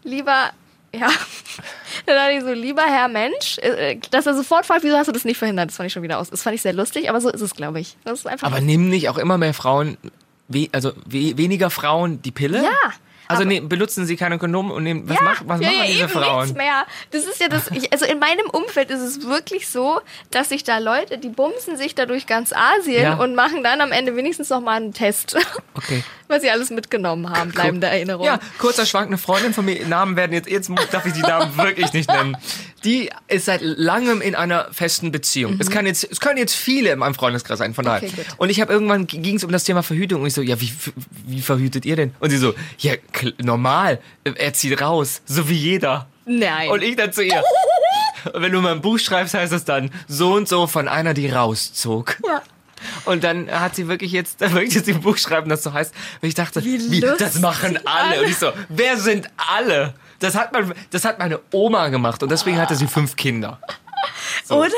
lieber, 0.04 0.52
ja, 0.94 1.08
dann 2.06 2.16
dachte 2.16 2.32
ich 2.34 2.42
so, 2.42 2.52
lieber 2.52 2.84
Herr 2.84 3.08
Mensch, 3.08 3.58
äh, 3.60 3.98
dass 4.12 4.26
er 4.26 4.36
sofort 4.36 4.66
fragt, 4.66 4.84
wieso 4.84 4.98
hast 4.98 5.08
du 5.08 5.12
das 5.14 5.24
nicht 5.26 5.38
verhindert? 5.38 5.70
Das 5.70 5.78
fand 5.78 5.88
ich 5.88 5.94
schon 5.94 6.04
wieder 6.04 6.20
aus. 6.20 6.30
Das 6.30 6.44
fand 6.44 6.56
ich 6.56 6.62
sehr 6.62 6.74
lustig, 6.74 7.10
aber 7.10 7.22
so 7.22 7.30
ist 7.30 7.42
es, 7.42 7.56
glaube 7.56 7.80
ich. 7.80 7.96
Das 8.04 8.20
ist 8.20 8.28
einfach. 8.28 8.48
Aber 8.48 8.60
nehmen 8.62 8.90
nicht 8.90 9.08
auch 9.10 9.18
immer 9.18 9.38
mehr 9.38 9.54
Frauen, 9.54 9.98
also 10.74 10.92
we, 11.06 11.38
weniger 11.38 11.70
Frauen 11.70 12.22
die 12.22 12.32
Pille? 12.32 12.62
Ja, 12.64 12.92
Also 13.32 13.44
ne, 13.44 13.62
benutzen 13.62 14.06
sie 14.06 14.16
keine 14.16 14.38
Kondome 14.38 14.74
und 14.74 14.84
nehmen, 14.84 15.08
was, 15.10 15.16
ja, 15.18 15.24
mach, 15.24 15.42
was 15.46 15.62
ja, 15.62 15.68
machen 15.68 15.80
ja, 15.80 15.86
diese 15.86 16.00
eben 16.04 16.10
Frauen? 16.10 16.42
nichts 16.44 16.58
mehr. 16.58 16.86
Das 17.12 17.24
ist 17.26 17.40
ja 17.42 17.48
das, 17.48 17.70
ich, 17.72 17.92
also 17.92 18.06
in 18.06 18.20
meinem 18.20 18.50
Umfeld 18.52 18.92
ist 18.92 19.02
es 19.02 19.28
wirklich 19.28 19.68
so, 19.70 20.02
dass 20.32 20.50
sich 20.50 20.64
da 20.64 20.78
Leute, 20.78 21.18
die 21.18 21.30
bumsen 21.30 21.78
sich 21.78 21.96
da 21.96 22.06
durch 22.06 22.28
ganz 22.28 22.54
Asien 22.54 23.04
Ja. 23.04 23.14
und 23.16 23.36
machen 23.36 23.64
dann 23.64 23.82
am 23.82 23.92
Ende 23.92 24.16
wenigstens 24.16 24.50
noch 24.50 24.62
mal 24.62 24.78
einen 24.78 24.94
Test. 24.94 25.38
Okay. 25.74 26.04
Was 26.28 26.42
sie 26.44 26.50
alles 26.50 26.70
mitgenommen 26.70 27.30
haben, 27.30 27.52
bleibende 27.52 27.88
Erinnerung. 27.88 28.26
Ja, 28.26 28.40
kurzer 28.58 28.86
Schwank, 28.86 29.08
eine 29.08 29.18
Freundin 29.18 29.54
von 29.54 29.66
mir, 29.66 29.86
Namen 29.86 30.16
werden 30.16 30.32
jetzt, 30.32 30.50
jetzt 30.50 30.72
darf 30.92 31.06
ich 31.06 31.12
die 31.12 31.22
Namen 31.22 31.58
wirklich 31.58 31.92
nicht 31.92 32.10
nennen. 32.10 32.38
Die 32.84 33.10
ist 33.28 33.46
seit 33.46 33.62
langem 33.62 34.22
in 34.22 34.36
einer 34.36 34.68
festen 34.72 35.12
Beziehung. 35.12 35.58
Es, 35.60 35.70
kann 35.70 35.86
jetzt, 35.86 36.08
es 36.10 36.20
können 36.20 36.38
jetzt 36.38 36.56
viele 36.56 36.92
in 36.92 37.00
meinem 37.00 37.14
Freundeskreis 37.14 37.60
sein, 37.60 37.74
von 37.74 37.86
daher. 37.86 38.02
Mhm. 38.02 38.14
Okay, 38.14 38.26
und 38.38 38.50
ich 38.50 38.60
habe 38.60 38.74
irgendwann 38.74 39.08
ging 39.08 39.36
es 39.36 39.44
um 39.44 39.52
das 39.52 39.64
Thema 39.64 39.84
Verhütung 39.84 40.22
und 40.22 40.28
ich 40.28 40.34
so, 40.34 40.42
ja, 40.42 40.60
wie, 40.60 40.72
wie 41.28 41.42
verhütet 41.42 41.86
ihr 41.86 41.96
denn? 41.96 42.14
Und 42.20 42.32
sie 42.32 42.38
so, 42.38 42.54
ja, 42.80 42.94
normal, 43.38 44.00
er 44.24 44.54
zieht 44.54 44.82
raus, 44.82 45.22
so 45.26 45.48
wie 45.48 45.56
jeder. 45.56 46.08
Nein. 46.26 46.70
Und 46.70 46.82
ich 46.82 46.96
dann 46.96 47.14
zu 47.14 47.24
ihr, 47.24 47.44
wenn 48.34 48.52
du 48.52 48.62
mal 48.62 48.74
ein 48.74 48.82
Buch 48.82 49.00
schreibst, 49.00 49.34
heißt 49.34 49.54
es 49.54 49.66
dann 49.66 49.92
so 50.08 50.34
und 50.34 50.48
so 50.48 50.68
von 50.68 50.88
einer, 50.88 51.14
die 51.14 51.30
rauszog. 51.30 52.18
Ja. 52.26 52.42
Und 53.06 53.24
dann 53.24 53.50
hat 53.52 53.76
sie 53.76 53.88
wirklich 53.88 54.12
jetzt, 54.12 54.40
wirklich 54.54 54.74
jetzt 54.74 54.90
im 54.90 55.02
Buch 55.02 55.18
schreiben, 55.18 55.50
das 55.50 55.64
so 55.64 55.74
heißt, 55.74 55.94
weil 56.20 56.30
ich 56.30 56.36
dachte, 56.36 56.64
Wie 56.64 56.92
wie, 56.92 57.00
das 57.00 57.40
machen 57.40 57.80
alle. 57.86 58.22
Und 58.22 58.30
ich 58.30 58.38
so, 58.38 58.52
wer 58.70 58.98
sind 58.98 59.30
alle? 59.38 59.94
Das 60.22 60.36
hat, 60.36 60.54
man, 60.54 60.74
das 60.92 61.04
hat 61.04 61.20
meine 61.20 61.40
Oma 61.52 61.90
gemacht 61.90 62.24
und 62.24 62.32
deswegen 62.32 62.60
hatte 62.60 62.76
sie 62.76 62.88
fünf 62.88 63.16
Kinder. 63.18 63.60
So. 64.46 64.56
Oder? 64.56 64.72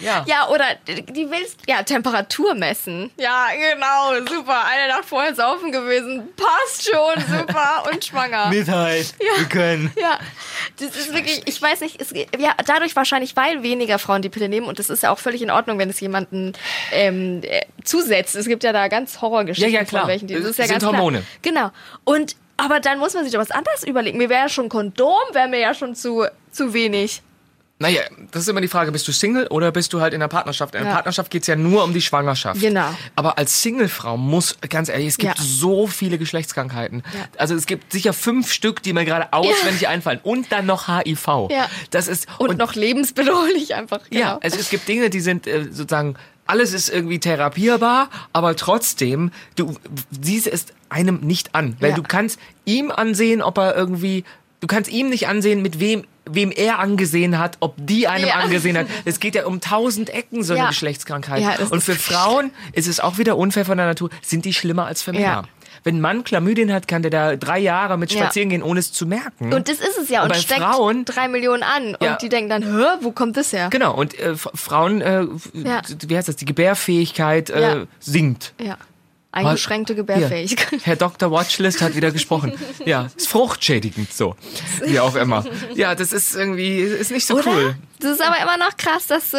Ja. 0.00 0.24
Ja, 0.26 0.48
oder 0.48 0.64
die 0.86 1.30
willst 1.30 1.60
ja 1.68 1.82
Temperatur 1.82 2.54
messen. 2.54 3.12
Ja, 3.16 3.46
genau, 3.52 4.26
super. 4.26 4.64
Eine 4.66 4.88
Nacht 4.92 5.04
vorher 5.04 5.34
saufen 5.34 5.70
gewesen. 5.70 6.28
Passt 6.36 6.84
schon, 6.84 7.22
super 7.22 7.84
und 7.90 8.04
schwanger. 8.04 8.48
Mitheit, 8.48 9.14
wir 9.18 9.44
können. 9.46 9.92
Ja, 9.96 10.18
das 10.80 10.96
ist 10.96 11.14
wirklich, 11.14 11.42
ich 11.46 11.62
weiß 11.62 11.80
nicht, 11.80 12.00
es, 12.00 12.10
ja, 12.12 12.54
dadurch 12.66 12.96
wahrscheinlich, 12.96 13.36
weil 13.36 13.62
weniger 13.62 13.98
Frauen 14.00 14.22
die 14.22 14.30
Pille 14.30 14.48
nehmen 14.48 14.66
und 14.66 14.78
das 14.80 14.90
ist 14.90 15.04
ja 15.04 15.10
auch 15.12 15.18
völlig 15.18 15.42
in 15.42 15.50
Ordnung, 15.50 15.78
wenn 15.78 15.90
es 15.90 16.00
jemanden 16.00 16.54
ähm, 16.90 17.42
äh, 17.44 17.62
zusetzt. 17.84 18.34
Es 18.34 18.46
gibt 18.46 18.64
ja 18.64 18.72
da 18.72 18.88
ganz 18.88 19.20
Horrorgeschichten 19.20 19.72
Ja, 19.72 19.80
ja, 19.80 19.84
klar. 19.86 20.02
von 20.02 20.08
welchen, 20.08 20.26
die, 20.26 20.34
das 20.34 20.44
ist 20.44 20.58
ja 20.58 20.66
sind 20.66 20.80
ganz 20.80 20.84
Hormone. 20.84 21.22
Klar. 21.42 21.54
Genau. 21.54 21.70
Und 22.02 22.34
aber 22.56 22.80
dann 22.80 22.98
muss 22.98 23.14
man 23.14 23.24
sich 23.24 23.32
doch 23.32 23.40
was 23.40 23.50
anderes 23.50 23.84
überlegen. 23.84 24.18
Mir 24.18 24.28
wäre 24.28 24.42
ja 24.42 24.48
schon 24.48 24.68
Kondom, 24.68 25.14
wäre 25.32 25.48
mir 25.48 25.60
ja 25.60 25.74
schon 25.74 25.94
zu, 25.94 26.24
zu 26.50 26.72
wenig. 26.74 27.22
Naja, 27.80 28.02
das 28.30 28.42
ist 28.42 28.48
immer 28.48 28.60
die 28.60 28.68
Frage, 28.68 28.92
bist 28.92 29.06
du 29.08 29.12
Single 29.12 29.48
oder 29.48 29.72
bist 29.72 29.92
du 29.92 30.00
halt 30.00 30.14
in 30.14 30.22
einer 30.22 30.28
Partnerschaft? 30.28 30.74
In 30.76 30.80
einer 30.82 30.90
Ja. 30.90 30.94
Partnerschaft 30.94 31.28
geht's 31.30 31.48
ja 31.48 31.56
nur 31.56 31.82
um 31.82 31.92
die 31.92 32.00
Schwangerschaft. 32.00 32.60
Genau. 32.60 32.86
Aber 33.16 33.36
als 33.36 33.60
Singlefrau 33.62 34.16
muss, 34.16 34.56
ganz 34.70 34.88
ehrlich, 34.88 35.08
es 35.08 35.18
gibt 35.18 35.36
Ja. 35.36 35.44
so 35.44 35.88
viele 35.88 36.16
Geschlechtskrankheiten. 36.16 37.02
Ja. 37.12 37.26
Also 37.36 37.56
es 37.56 37.66
gibt 37.66 37.92
sicher 37.92 38.12
fünf 38.12 38.52
Stück, 38.52 38.80
die 38.84 38.92
mir 38.92 39.04
gerade 39.04 39.32
auswendig 39.32 39.88
einfallen. 39.88 40.20
Und 40.22 40.52
dann 40.52 40.66
noch 40.66 40.86
HIV. 40.86 41.48
Ja. 41.50 41.68
Das 41.90 42.06
ist, 42.06 42.28
Und, 42.38 42.58
noch 42.58 42.74
lebensbedrohlich 42.76 43.74
einfach. 43.74 44.00
Genau. 44.08 44.20
Ja, 44.22 44.38
also 44.40 44.56
es 44.56 44.70
gibt 44.70 44.86
Dinge, 44.86 45.10
die 45.10 45.20
sind 45.20 45.48
äh, 45.48 45.64
sozusagen, 45.64 46.14
alles 46.46 46.72
ist 46.72 46.88
irgendwie 46.88 47.18
therapierbar, 47.18 48.08
aber 48.32 48.54
trotzdem, 48.56 49.30
du 49.56 49.74
siehst 50.20 50.46
es 50.46 50.66
einem 50.88 51.20
nicht 51.20 51.54
an. 51.54 51.76
Weil 51.80 51.90
Ja. 51.90 51.96
du 51.96 52.02
kannst 52.02 52.38
ihm 52.64 52.90
ansehen, 52.90 53.42
ob 53.42 53.58
er 53.58 53.74
irgendwie, 53.76 54.24
du 54.60 54.66
kannst 54.66 54.90
ihm 54.90 55.08
nicht 55.08 55.28
ansehen, 55.28 55.62
mit 55.62 55.80
wem 55.80 56.04
wem 56.26 56.50
er 56.52 56.78
angesehen 56.78 57.38
hat, 57.38 57.58
ob 57.60 57.74
die 57.76 58.08
einem 58.08 58.28
Ja. 58.28 58.36
angesehen 58.36 58.78
hat. 58.78 58.86
Es 59.04 59.20
geht 59.20 59.34
ja 59.34 59.44
um 59.44 59.60
tausend 59.60 60.08
Ecken, 60.08 60.42
so 60.42 60.54
eine 60.54 60.62
Ja. 60.62 60.68
Geschlechtskrankheit. 60.70 61.42
Ja, 61.42 61.56
Und 61.68 61.82
für 61.82 61.94
Frauen 61.96 62.50
ist 62.72 62.88
es 62.88 62.98
auch 62.98 63.18
wieder 63.18 63.36
unfair 63.36 63.66
von 63.66 63.76
der 63.76 63.84
Natur, 63.86 64.08
sind 64.22 64.46
die 64.46 64.54
schlimmer 64.54 64.86
als 64.86 65.02
für 65.02 65.12
Männer. 65.12 65.46
Ja. 65.84 65.90
Wenn 65.90 65.96
ein 65.96 66.00
Mann 66.00 66.24
Chlamydien 66.24 66.72
hat, 66.72 66.88
kann 66.88 67.02
der 67.02 67.10
da 67.10 67.36
drei 67.36 67.58
Jahre 67.58 67.96
mit 67.98 68.12
Ja. 68.12 68.22
spazieren 68.22 68.48
gehen, 68.48 68.62
ohne 68.62 68.80
es 68.80 68.92
zu 68.92 69.06
merken. 69.06 69.52
Und 69.52 69.68
das 69.68 69.78
ist 69.80 69.98
es 69.98 70.08
ja. 70.08 70.20
Und 70.22 70.26
Und, 70.28 70.32
bei 70.32 70.38
steckt 70.40 70.60
Frauen- 70.60 71.04
drei 71.04 71.28
Millionen 71.28 71.62
an. 71.62 71.96
Ja. 72.00 72.12
Und 72.12 72.22
die 72.22 72.28
denken 72.28 72.48
dann, 72.50 72.62
hä, 72.62 72.84
wo 73.00 73.10
kommt 73.12 73.36
das 73.36 73.52
her? 73.52 73.68
Genau, 73.70 73.94
und 73.94 74.18
äh, 74.18 74.34
Frauen, 74.36 75.00
äh, 75.02 75.24
Ja. 75.52 75.82
wie 76.06 76.16
heißt 76.16 76.28
das, 76.28 76.36
die 76.36 76.46
Gebärfähigkeit 76.46 77.50
äh, 77.50 77.60
Ja. 77.60 77.84
sinkt. 78.00 78.54
Ja. 78.60 78.76
Eingeschränkte 79.32 79.96
Gebärfähigkeit. 79.96 80.70
Hier, 80.70 80.78
Herr 80.84 80.96
Dr. 80.96 81.30
Watchlist 81.32 81.82
hat 81.82 81.96
wieder 81.96 82.12
gesprochen. 82.12 82.52
Ja, 82.86 83.08
ist 83.16 83.26
fruchtschädigend 83.28 84.12
so. 84.12 84.36
Wie 84.84 85.00
auch 85.00 85.16
immer. 85.16 85.44
Ja, 85.74 85.94
das 85.96 86.12
ist 86.12 86.36
irgendwie, 86.36 86.78
ist 86.80 87.10
nicht 87.10 87.26
so 87.26 87.34
Oder? 87.34 87.46
cool. 87.50 87.74
Das 87.98 88.12
ist 88.12 88.22
aber 88.22 88.36
immer 88.40 88.56
noch 88.58 88.76
krass, 88.76 89.08
dass 89.08 89.32
so, 89.32 89.38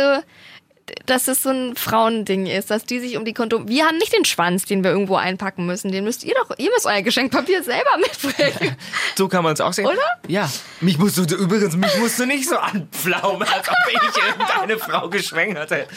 dass 1.07 1.27
es 1.27 1.41
so 1.41 1.49
ein 1.49 1.75
Frauending 1.75 2.45
ist, 2.45 2.69
dass 2.69 2.85
die 2.85 2.99
sich 2.99 3.17
um 3.17 3.25
die 3.25 3.33
Kondome. 3.33 3.67
Wir 3.67 3.85
haben 3.85 3.97
nicht 3.97 4.13
den 4.13 4.23
Schwanz, 4.23 4.65
den 4.65 4.83
wir 4.83 4.91
irgendwo 4.91 5.15
einpacken 5.15 5.65
müssen. 5.65 5.91
Den 5.91 6.03
müsst 6.03 6.23
ihr 6.23 6.35
doch, 6.35 6.55
ihr 6.59 6.69
müsst 6.71 6.85
euer 6.85 7.01
Geschenkpapier 7.01 7.63
selber 7.63 7.89
mitbringen. 7.97 8.75
So 9.15 9.27
kann 9.27 9.43
man 9.43 9.53
es 9.53 9.61
auch 9.61 9.73
sehen. 9.73 9.87
Oder? 9.87 9.97
Ja. 10.27 10.47
Mich 10.81 10.99
musst 10.99 11.17
du, 11.17 11.23
übrigens, 11.35 11.75
mich 11.75 11.97
musst 11.97 12.19
du 12.19 12.25
nicht 12.27 12.47
so 12.47 12.57
anpflaumen, 12.57 13.47
als 13.47 13.67
ob 13.67 13.75
ich 13.89 14.23
irgendeine 14.27 14.77
Frau 14.77 15.09
geschwängert 15.09 15.71
hätte. 15.71 15.87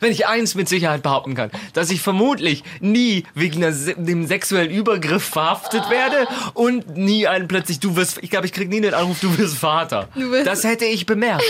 Wenn 0.00 0.10
ich 0.12 0.26
eins 0.26 0.54
mit 0.54 0.68
Sicherheit 0.70 1.02
behaupten 1.02 1.34
kann, 1.34 1.50
dass 1.74 1.90
ich 1.90 2.00
vermutlich 2.00 2.64
nie 2.80 3.24
wegen 3.34 3.62
einer, 3.62 3.74
dem 3.96 4.26
sexuellen 4.26 4.70
Übergriff 4.70 5.24
verhaftet 5.24 5.90
werde 5.90 6.26
und 6.54 6.96
nie 6.96 7.26
einen 7.26 7.46
plötzlich, 7.46 7.78
du 7.80 7.94
wirst, 7.96 8.18
ich 8.22 8.30
glaube, 8.30 8.46
ich 8.46 8.52
krieg 8.54 8.70
nie 8.70 8.80
den 8.80 8.94
Anruf, 8.94 9.20
du 9.20 9.36
wirst 9.36 9.58
Vater. 9.58 10.08
wirst- 10.14 10.46
das 10.46 10.64
hätte 10.64 10.86
ich 10.86 11.04
bemerkt. 11.04 11.44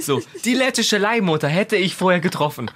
So, 0.00 0.22
die 0.46 0.54
lettische 0.54 0.96
Leihmutter 0.96 1.48
hätte 1.48 1.76
ich 1.76 1.94
vorher 1.94 2.21
getroffen. 2.22 2.70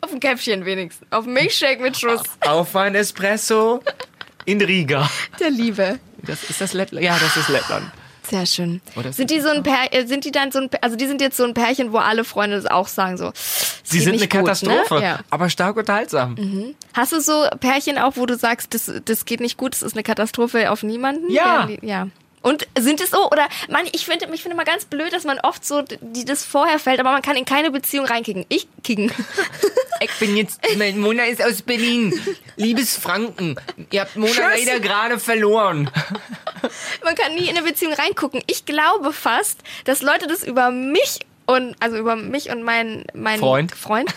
Auf 0.00 0.12
ein 0.12 0.20
Käppchen 0.20 0.64
wenigstens. 0.64 1.06
Auf 1.12 1.24
einen 1.24 1.34
Milchshake 1.34 1.80
mit 1.80 1.96
Schuss 1.96 2.22
Auf 2.40 2.74
ein 2.76 2.94
Espresso 2.94 3.82
in 4.44 4.60
Riga. 4.60 5.08
der 5.40 5.50
Liebe. 5.50 5.98
Das 6.22 6.44
ist 6.50 6.60
das 6.60 6.72
Lettland. 6.72 7.04
Ja, 7.04 7.16
das 7.18 7.36
ist 7.36 7.48
Lettland. 7.48 7.90
Sehr 8.28 8.44
schön. 8.46 8.80
Sind 9.12 9.30
die 9.30 9.40
so 9.40 9.48
ein 9.50 9.62
Pär, 9.62 9.92
äh, 9.92 10.04
sind 10.06 10.24
die 10.24 10.32
dann 10.32 10.50
so 10.50 10.58
ein, 10.58 10.68
also 10.80 10.96
die 10.96 11.06
sind 11.06 11.20
jetzt 11.20 11.36
so 11.36 11.44
ein 11.44 11.54
Pärchen, 11.54 11.92
wo 11.92 11.98
alle 11.98 12.24
Freunde 12.24 12.56
das 12.56 12.66
auch 12.66 12.88
sagen 12.88 13.16
so. 13.16 13.30
Sie 13.84 14.00
sind 14.00 14.14
eine 14.14 14.22
gut, 14.22 14.30
Katastrophe, 14.30 14.94
Ne? 14.96 15.02
Ja. 15.02 15.20
aber 15.30 15.48
stark 15.48 15.76
unterhaltsam. 15.76 16.74
Hast 16.92 17.12
du 17.12 17.20
so 17.20 17.46
Pärchen 17.60 17.98
auch, 17.98 18.16
wo 18.16 18.26
du 18.26 18.36
sagst, 18.36 18.74
das, 18.74 18.90
das 19.04 19.26
geht 19.26 19.38
nicht 19.38 19.56
gut, 19.56 19.74
das 19.74 19.82
ist 19.82 19.92
eine 19.92 20.02
Katastrophe 20.02 20.72
auf 20.72 20.82
niemanden? 20.82 21.30
Ja. 21.30 21.68
Ja. 21.82 22.08
Und 22.46 22.68
sind 22.78 23.00
es 23.00 23.10
so, 23.10 23.28
oder 23.32 23.48
man, 23.68 23.86
ich 23.90 24.06
finde 24.06 24.28
ich 24.32 24.40
finde 24.40 24.56
mal 24.56 24.62
ganz 24.62 24.84
blöd, 24.84 25.12
dass 25.12 25.24
man 25.24 25.40
oft 25.40 25.64
so, 25.64 25.82
die 25.82 26.24
das 26.24 26.44
vorher 26.44 26.78
fällt, 26.78 27.00
aber 27.00 27.10
man 27.10 27.20
kann 27.20 27.34
in 27.34 27.44
keine 27.44 27.72
Beziehung 27.72 28.06
reinkicken. 28.06 28.46
Ich 28.48 28.68
kicken. 28.84 29.10
Ich 29.98 30.12
bin 30.20 30.36
jetzt, 30.36 30.60
mein 30.76 30.98
Mona 30.98 31.24
ist 31.24 31.42
aus 31.42 31.62
Berlin. 31.62 32.12
Liebes 32.56 32.96
Franken, 32.96 33.56
ihr 33.90 34.02
habt 34.02 34.14
Mona 34.14 34.30
Tschüss. 34.30 34.66
leider 34.66 34.78
gerade 34.78 35.18
verloren. 35.18 35.90
man 37.02 37.14
kann 37.14 37.34
nie 37.34 37.48
in 37.48 37.56
eine 37.56 37.62
Beziehung 37.62 37.94
reingucken. 37.94 38.42
Ich 38.46 38.66
glaube 38.66 39.14
fast, 39.14 39.60
dass 39.86 40.02
Leute 40.02 40.26
das 40.26 40.44
über 40.44 40.70
mich 40.70 41.20
und, 41.46 41.76
also 41.80 41.96
über 41.96 42.14
mich 42.14 42.50
und 42.50 42.62
meinen 42.62 43.06
mein 43.14 43.38
Freund. 43.38 43.74
Freund 43.74 44.14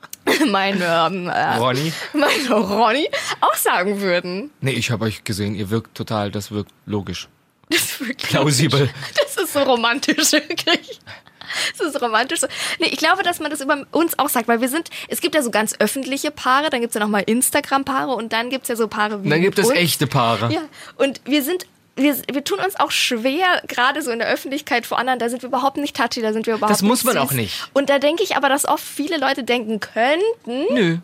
mein, 0.50 0.82
ähm, 0.84 1.28
äh, 1.28 1.56
Ronny? 1.56 1.92
mein 2.14 2.52
Ronny 2.52 3.08
auch 3.40 3.54
sagen 3.54 4.00
würden. 4.00 4.50
Nee, 4.60 4.72
ich 4.72 4.90
habe 4.90 5.04
euch 5.04 5.22
gesehen, 5.22 5.54
ihr 5.54 5.70
wirkt 5.70 5.96
total, 5.96 6.32
das 6.32 6.50
wirkt 6.50 6.72
logisch. 6.84 7.28
Das 7.72 7.82
ist 7.82 8.00
wirklich 8.00 8.28
Plausibel. 8.30 8.90
Das 9.16 9.36
ist 9.44 9.52
so 9.52 9.60
romantisch, 9.62 10.32
wirklich. 10.32 11.00
Das 11.78 11.86
ist 11.88 12.00
romantisch. 12.00 12.40
Nee, 12.78 12.86
ich 12.90 12.98
glaube, 12.98 13.22
dass 13.22 13.38
man 13.40 13.50
das 13.50 13.60
über 13.60 13.84
uns 13.90 14.18
auch 14.18 14.28
sagt, 14.28 14.48
weil 14.48 14.60
wir 14.60 14.68
sind, 14.68 14.88
es 15.08 15.20
gibt 15.20 15.34
ja 15.34 15.42
so 15.42 15.50
ganz 15.50 15.74
öffentliche 15.80 16.30
Paare, 16.30 16.70
dann 16.70 16.80
gibt's 16.80 16.94
ja 16.94 17.00
nochmal 17.00 17.22
Instagram-Paare 17.26 18.12
und 18.14 18.32
dann 18.32 18.48
gibt's 18.50 18.68
ja 18.68 18.76
so 18.76 18.88
Paare 18.88 19.22
wie 19.22 19.28
Dann 19.28 19.42
gibt 19.42 19.58
es 19.58 19.66
uns. 19.68 19.76
echte 19.76 20.06
Paare. 20.06 20.50
Ja, 20.52 20.62
und 20.96 21.20
wir 21.24 21.42
sind, 21.42 21.66
wir, 21.96 22.16
wir 22.32 22.42
tun 22.44 22.58
uns 22.60 22.76
auch 22.80 22.90
schwer, 22.90 23.62
gerade 23.68 24.00
so 24.00 24.10
in 24.10 24.18
der 24.18 24.28
Öffentlichkeit 24.28 24.86
vor 24.86 24.98
anderen, 24.98 25.18
da 25.18 25.28
sind 25.28 25.42
wir 25.42 25.48
überhaupt 25.48 25.76
nicht 25.76 25.94
touchy, 25.94 26.22
da 26.22 26.32
sind 26.32 26.46
wir 26.46 26.54
überhaupt 26.54 26.72
Das 26.72 26.80
muss 26.82 27.04
man 27.04 27.18
auch 27.18 27.28
süß. 27.30 27.36
nicht. 27.36 27.68
Und 27.74 27.90
da 27.90 27.98
denke 27.98 28.22
ich 28.22 28.36
aber, 28.36 28.48
dass 28.48 28.64
oft 28.66 28.84
viele 28.84 29.18
Leute 29.18 29.44
denken 29.44 29.78
könnten, 29.80 30.74
Nö. 30.74 30.98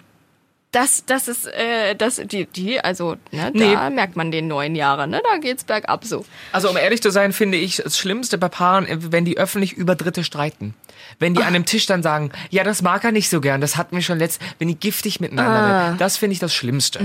Dass, 0.72 1.04
dass 1.06 1.28
es, 1.28 1.46
äh, 1.46 1.94
dass 1.94 2.16
die, 2.16 2.46
die, 2.46 2.80
also, 2.80 3.16
ne, 3.32 3.50
Nee. 3.54 3.72
da 3.74 3.88
merkt 3.90 4.16
man 4.16 4.30
den 4.30 4.48
neun 4.48 4.74
Jahre, 4.74 5.08
ne, 5.08 5.22
da 5.24 5.38
geht's 5.38 5.64
bergab 5.64 6.04
so. 6.04 6.24
Also 6.52 6.68
um 6.68 6.76
ehrlich 6.76 7.00
zu 7.02 7.10
sein, 7.10 7.32
finde 7.32 7.56
ich 7.56 7.76
das 7.76 7.98
Schlimmste 7.98 8.36
bei 8.38 8.48
Paaren, 8.48 8.86
äh, 8.86 8.98
wenn 9.12 9.24
die 9.24 9.38
öffentlich 9.38 9.72
über 9.72 9.94
Dritte 9.94 10.24
streiten. 10.24 10.74
Wenn 11.18 11.34
die 11.34 11.40
an 11.40 11.48
einem 11.48 11.64
Tisch 11.64 11.86
dann 11.86 12.02
sagen, 12.02 12.30
ja, 12.50 12.64
das 12.64 12.82
mag 12.82 13.02
er 13.02 13.12
nicht 13.12 13.28
so 13.30 13.40
gern, 13.40 13.60
das 13.60 13.76
hatten 13.76 13.96
wir 13.96 14.02
schon 14.02 14.18
letzt, 14.18 14.40
wenn 14.58 14.68
die 14.68 14.74
giftig 14.78 15.20
miteinander 15.20 15.66
werden. 15.68 15.98
Das 15.98 16.16
finde 16.16 16.34
ich 16.34 16.38
das 16.38 16.54
Schlimmste. 16.54 17.00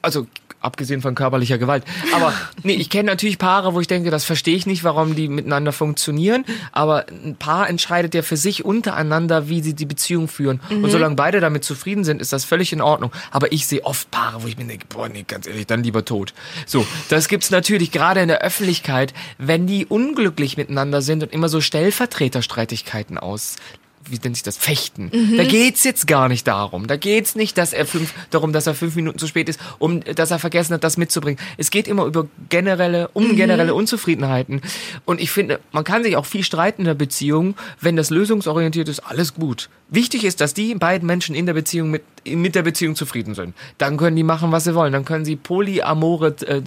Also 0.00 0.26
abgesehen 0.68 1.02
von 1.02 1.14
körperlicher 1.14 1.58
Gewalt. 1.58 1.82
Aber 2.14 2.32
nee, 2.62 2.74
ich 2.74 2.90
kenne 2.90 3.10
natürlich 3.10 3.38
Paare, 3.38 3.74
wo 3.74 3.80
ich 3.80 3.88
denke, 3.88 4.10
das 4.10 4.24
verstehe 4.24 4.54
ich 4.54 4.66
nicht, 4.66 4.84
warum 4.84 5.16
die 5.16 5.28
miteinander 5.28 5.72
funktionieren. 5.72 6.44
Aber 6.70 7.06
ein 7.08 7.34
Paar 7.36 7.68
entscheidet 7.68 8.14
ja 8.14 8.22
für 8.22 8.36
sich 8.36 8.64
untereinander, 8.64 9.48
wie 9.48 9.62
sie 9.62 9.74
die 9.74 9.86
Beziehung 9.86 10.28
führen. 10.28 10.60
Und 10.70 10.90
solange 10.90 11.16
beide 11.16 11.40
damit 11.40 11.64
zufrieden 11.64 12.04
sind, 12.04 12.20
ist 12.20 12.32
das 12.32 12.44
völlig 12.44 12.72
in 12.72 12.80
Ordnung. 12.80 13.10
Aber 13.30 13.52
ich 13.52 13.66
sehe 13.66 13.84
oft 13.84 14.10
Paare, 14.10 14.42
wo 14.42 14.46
ich 14.46 14.56
mir 14.56 14.64
denke, 14.64 14.86
boah, 14.88 15.08
nee, 15.08 15.24
ganz 15.26 15.46
ehrlich, 15.46 15.66
dann 15.66 15.82
lieber 15.82 16.04
tot. 16.04 16.34
So, 16.66 16.86
das 17.08 17.28
gibt's 17.28 17.50
natürlich 17.50 17.90
gerade 17.90 18.20
in 18.20 18.28
der 18.28 18.42
Öffentlichkeit, 18.42 19.14
wenn 19.38 19.66
die 19.66 19.86
unglücklich 19.86 20.56
miteinander 20.56 21.02
sind 21.02 21.22
und 21.22 21.32
immer 21.32 21.48
so 21.48 21.60
Stellvertreterstreitigkeiten 21.60 23.18
aus 23.18 23.56
wie 24.04 24.18
nennt 24.22 24.36
sich 24.36 24.42
das, 24.42 24.56
Fechten. 24.56 25.10
Da 25.36 25.44
geht's 25.44 25.84
jetzt 25.84 26.06
gar 26.06 26.28
nicht 26.28 26.46
darum. 26.46 26.86
Da 26.86 26.96
geht's 26.96 27.34
nicht, 27.34 27.58
dass 27.58 27.72
er 27.72 27.86
fünf, 27.86 28.12
darum, 28.30 28.52
dass 28.52 28.66
er 28.66 28.74
fünf 28.74 28.96
Minuten 28.96 29.18
zu 29.18 29.26
spät 29.26 29.48
ist, 29.48 29.60
um, 29.78 30.02
dass 30.02 30.30
er 30.30 30.38
vergessen 30.38 30.74
hat, 30.74 30.84
das 30.84 30.96
mitzubringen. 30.96 31.38
Es 31.56 31.70
geht 31.70 31.88
immer 31.88 32.04
über 32.04 32.26
generelle, 32.48 33.08
um 33.12 33.36
generelle 33.36 33.74
Unzufriedenheiten. 33.74 34.62
Und 35.04 35.20
ich 35.20 35.30
finde, 35.30 35.60
man 35.72 35.84
kann 35.84 36.02
sich 36.02 36.16
auch 36.16 36.26
viel 36.26 36.42
streiten 36.42 36.82
in 36.82 36.86
der 36.86 36.94
Beziehung, 36.94 37.54
wenn 37.80 37.96
das 37.96 38.10
lösungsorientiert 38.10 38.88
ist, 38.88 39.00
alles 39.00 39.34
gut. 39.34 39.68
Wichtig 39.90 40.24
ist, 40.24 40.40
dass 40.40 40.54
die 40.54 40.74
beiden 40.74 41.06
Menschen 41.06 41.34
in 41.34 41.46
der 41.46 41.54
Beziehung 41.54 41.90
mit, 41.90 42.02
mit 42.26 42.54
der 42.54 42.62
Beziehung 42.62 42.94
zufrieden 42.94 43.34
sind. 43.34 43.54
Dann 43.78 43.96
können 43.96 44.16
die 44.16 44.22
machen, 44.22 44.52
was 44.52 44.64
sie 44.64 44.74
wollen. 44.74 44.92
Dann 44.92 45.04
können 45.04 45.24
sie 45.24 45.36
polyamore, 45.36 46.34
äh, 46.46 46.62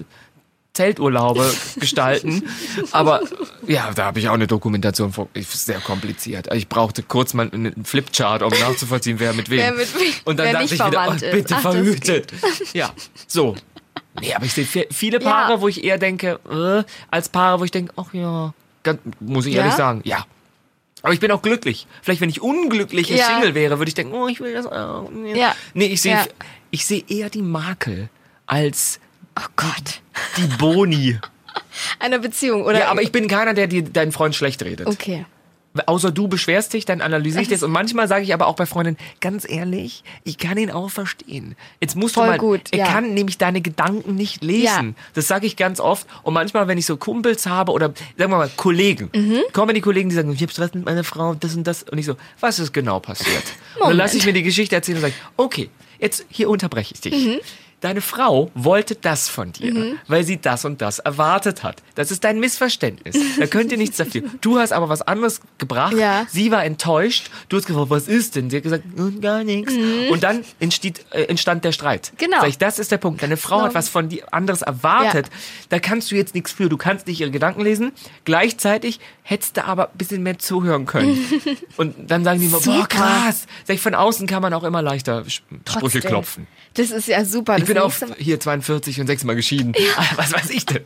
Zelturlaube 0.73 1.53
gestalten. 1.77 2.43
Aber 2.91 3.21
ja, 3.67 3.91
da 3.93 4.05
habe 4.05 4.19
ich 4.19 4.29
auch 4.29 4.33
eine 4.33 4.47
Dokumentation 4.47 5.11
vor. 5.11 5.27
Ist 5.33 5.65
sehr 5.65 5.79
kompliziert. 5.79 6.51
Ich 6.53 6.67
brauchte 6.69 7.03
kurz 7.03 7.33
mal 7.33 7.49
einen 7.51 7.83
Flipchart, 7.83 8.41
um 8.43 8.51
nachzuvollziehen, 8.51 9.19
wer 9.19 9.33
mit 9.33 9.49
wem. 9.49 9.59
Wer 9.59 9.73
mit 9.73 9.93
wem- 9.99 10.13
Und 10.25 10.37
dann 10.39 10.45
wer 10.47 10.53
dachte 10.53 10.63
nicht 10.65 10.73
ich 10.73 10.85
wieder, 10.85 11.07
oh, 11.09 11.13
bitte 11.31 11.55
Ach, 11.55 11.61
das 11.63 11.73
verhütet. 11.73 12.33
Ja, 12.73 12.91
so. 13.27 13.55
Nee, 14.19 14.33
aber 14.33 14.45
ich 14.45 14.53
sehe 14.53 14.65
vi- 14.65 14.87
viele 14.91 15.19
Paare, 15.19 15.53
Ja. 15.53 15.61
wo 15.61 15.67
ich 15.67 15.83
eher 15.83 15.97
denke, 15.97 16.39
äh, 16.49 16.83
als 17.09 17.29
Paare, 17.29 17.59
wo 17.59 17.63
ich 17.65 17.71
denke, 17.71 17.93
ach 17.97 18.13
ja, 18.13 18.53
ganz, 18.83 18.99
muss 19.19 19.45
ich 19.45 19.53
Ja? 19.55 19.61
ehrlich 19.61 19.75
sagen, 19.75 20.01
ja. 20.05 20.25
Aber 21.01 21.13
ich 21.13 21.19
bin 21.19 21.31
auch 21.31 21.41
glücklich. 21.41 21.87
Vielleicht, 22.01 22.21
wenn 22.21 22.29
ich 22.29 22.41
unglückliche 22.41 23.15
Ja. 23.15 23.25
Single 23.27 23.55
wäre, 23.55 23.79
würde 23.79 23.89
ich 23.89 23.95
denken, 23.95 24.13
oh, 24.13 24.27
ich 24.27 24.39
will 24.39 24.53
das. 24.53 24.67
nee. 25.11 25.37
Ja. 25.37 25.55
Nee, 25.73 25.87
ich 25.87 26.01
sehe 26.01 26.17
ich 26.69 26.85
sehe 26.85 27.03
eher 27.09 27.29
die 27.29 27.41
Makel 27.41 28.09
als 28.45 28.99
Oh 29.39 29.45
Gott. 29.55 30.01
die 30.37 30.47
Boni. 30.57 31.19
Einer 31.99 32.19
Beziehung, 32.19 32.63
oder? 32.63 32.79
Ja, 32.79 32.87
aber 32.89 33.01
ich 33.01 33.11
bin 33.11 33.27
keiner, 33.27 33.53
der 33.53 33.67
dir 33.67 33.83
deinen 33.83 34.11
Freund 34.11 34.35
schlecht 34.35 34.63
redet. 34.63 34.87
Okay. 34.87 35.25
Außer 35.85 36.11
du 36.11 36.27
beschwerst 36.27 36.73
dich, 36.73 36.83
dann 36.83 36.99
analysiere 36.99 37.43
ich 37.43 37.47
das. 37.47 37.63
Und 37.63 37.71
manchmal 37.71 38.09
sage 38.09 38.23
ich 38.25 38.33
aber 38.33 38.47
auch 38.47 38.57
bei 38.57 38.65
Freundinnen, 38.65 38.97
ganz 39.21 39.49
ehrlich, 39.49 40.03
ich 40.25 40.37
kann 40.37 40.57
ihn 40.57 40.69
auch 40.69 40.89
verstehen. 40.89 41.55
Jetzt 41.79 41.95
musst 41.95 42.15
Voll 42.15 42.25
du 42.25 42.29
mal, 42.31 42.37
gut, 42.39 42.61
er 42.71 42.79
ja. 42.79 42.85
kann 42.87 43.13
nämlich 43.13 43.37
deine 43.37 43.61
Gedanken 43.61 44.15
nicht 44.15 44.43
lesen. 44.43 44.65
Ja. 44.97 45.03
Das 45.13 45.29
sage 45.29 45.47
ich 45.47 45.55
ganz 45.55 45.79
oft. 45.79 46.05
Und 46.23 46.33
manchmal, 46.33 46.67
wenn 46.67 46.77
ich 46.77 46.85
so 46.85 46.97
Kumpels 46.97 47.45
habe 47.45 47.71
oder, 47.71 47.93
sagen 48.17 48.31
wir 48.31 48.37
mal, 48.37 48.51
Kollegen, 48.57 49.09
Mhm. 49.15 49.43
kommen 49.53 49.73
die 49.73 49.79
Kollegen, 49.79 50.09
die 50.09 50.15
sagen, 50.15 50.33
ich 50.33 50.41
habe 50.41 50.51
Stress 50.51 50.73
mit 50.73 50.83
meiner 50.83 51.05
Frau, 51.05 51.35
das 51.35 51.55
und 51.55 51.65
das. 51.65 51.83
Und 51.83 51.97
ich 51.97 52.05
so, 52.05 52.17
was 52.41 52.59
ist 52.59 52.73
genau 52.73 52.99
passiert? 52.99 53.43
Und 53.79 53.89
dann 53.91 53.97
lasse 53.97 54.17
ich 54.17 54.25
mir 54.25 54.33
die 54.33 54.43
Geschichte 54.43 54.75
erzählen 54.75 54.97
und 54.97 55.03
sage, 55.03 55.13
okay, 55.37 55.69
jetzt 55.99 56.25
hier 56.29 56.49
unterbreche 56.49 56.93
ich 56.95 56.99
dich. 56.99 57.13
Mhm. 57.13 57.39
Deine 57.81 58.01
Frau 58.01 58.49
wollte 58.53 58.95
das 58.95 59.27
von 59.27 59.51
dir, 59.51 59.97
weil 60.07 60.23
sie 60.23 60.39
das 60.39 60.65
und 60.65 60.81
das 60.81 60.99
erwartet 60.99 61.63
hat. 61.63 61.81
Das 61.95 62.11
ist 62.11 62.23
dein 62.23 62.39
Missverständnis. 62.39 63.15
Da 63.39 63.47
könnt 63.47 63.71
ihr 63.71 63.77
nichts 63.77 63.97
dafür. 63.97 64.21
Du 64.41 64.57
hast 64.59 64.71
aber 64.71 64.87
was 64.87 65.01
anderes 65.01 65.41
gebracht. 65.57 65.93
Ja. 65.93 66.25
Sie 66.29 66.51
war 66.51 66.63
enttäuscht. 66.63 67.29
Du 67.49 67.57
hast 67.57 67.65
gefragt, 67.65 67.89
was 67.89 68.07
ist 68.07 68.35
denn? 68.35 68.49
Sie 68.49 68.57
hat 68.57 68.63
gesagt, 68.63 68.83
"Hm, 68.95 69.19
gar 69.19 69.43
nichts. 69.43 69.73
Und 70.11 70.23
dann 70.23 70.43
entsteht, 70.59 71.05
äh, 71.11 71.23
entstand 71.23 71.63
der 71.65 71.71
Streit. 71.71 72.13
Genau. 72.17 72.43
Ich, 72.45 72.57
das 72.57 72.79
ist 72.79 72.91
der 72.91 72.97
Punkt. 72.97 73.21
Deine 73.23 73.35
Frau 73.37 73.61
hat 73.61 73.73
was 73.75 73.89
von 73.89 74.09
dir 74.09 74.31
anderes 74.33 74.61
erwartet. 74.61 75.27
Da 75.69 75.79
kannst 75.79 76.11
du 76.11 76.15
jetzt 76.15 76.35
nichts 76.35 76.51
für. 76.51 76.69
Du 76.69 76.77
kannst 76.77 77.07
nicht 77.07 77.19
ihre 77.19 77.31
Gedanken 77.31 77.61
lesen. 77.61 77.91
Gleichzeitig 78.25 78.99
hättest 79.23 79.57
du 79.57 79.65
aber 79.65 79.89
ein 79.89 79.97
bisschen 79.97 80.23
mehr 80.23 80.37
zuhören 80.39 80.85
können. 80.85 81.17
und 81.77 81.95
dann 82.09 82.23
sagen 82.23 82.39
die 82.39 82.45
immer, 82.45 82.59
boah, 82.61 82.87
krass. 82.87 83.45
Sag 83.65 83.75
ich, 83.75 83.81
von 83.81 83.95
außen 83.95 84.27
kann 84.27 84.41
man 84.41 84.53
auch 84.53 84.63
immer 84.63 84.81
leichter 84.81 85.21
Sch- 85.23 85.27
Sprüche 85.29 85.61
Trotzdem. 85.65 86.01
klopfen. 86.01 86.47
Das 86.75 86.91
ist 86.91 87.07
ja 87.07 87.25
super. 87.25 87.57
Das 87.59 87.67
bin 87.73 87.81
auch 87.83 87.87
nächste 87.87 88.07
Mal- 88.07 88.17
hier 88.17 88.39
42 88.39 88.99
und 89.01 89.07
sechsmal 89.07 89.35
geschieden. 89.35 89.73
Ah, 89.97 90.03
Was 90.15 90.33
weiß 90.33 90.49
ich 90.51 90.65
denn? 90.65 90.85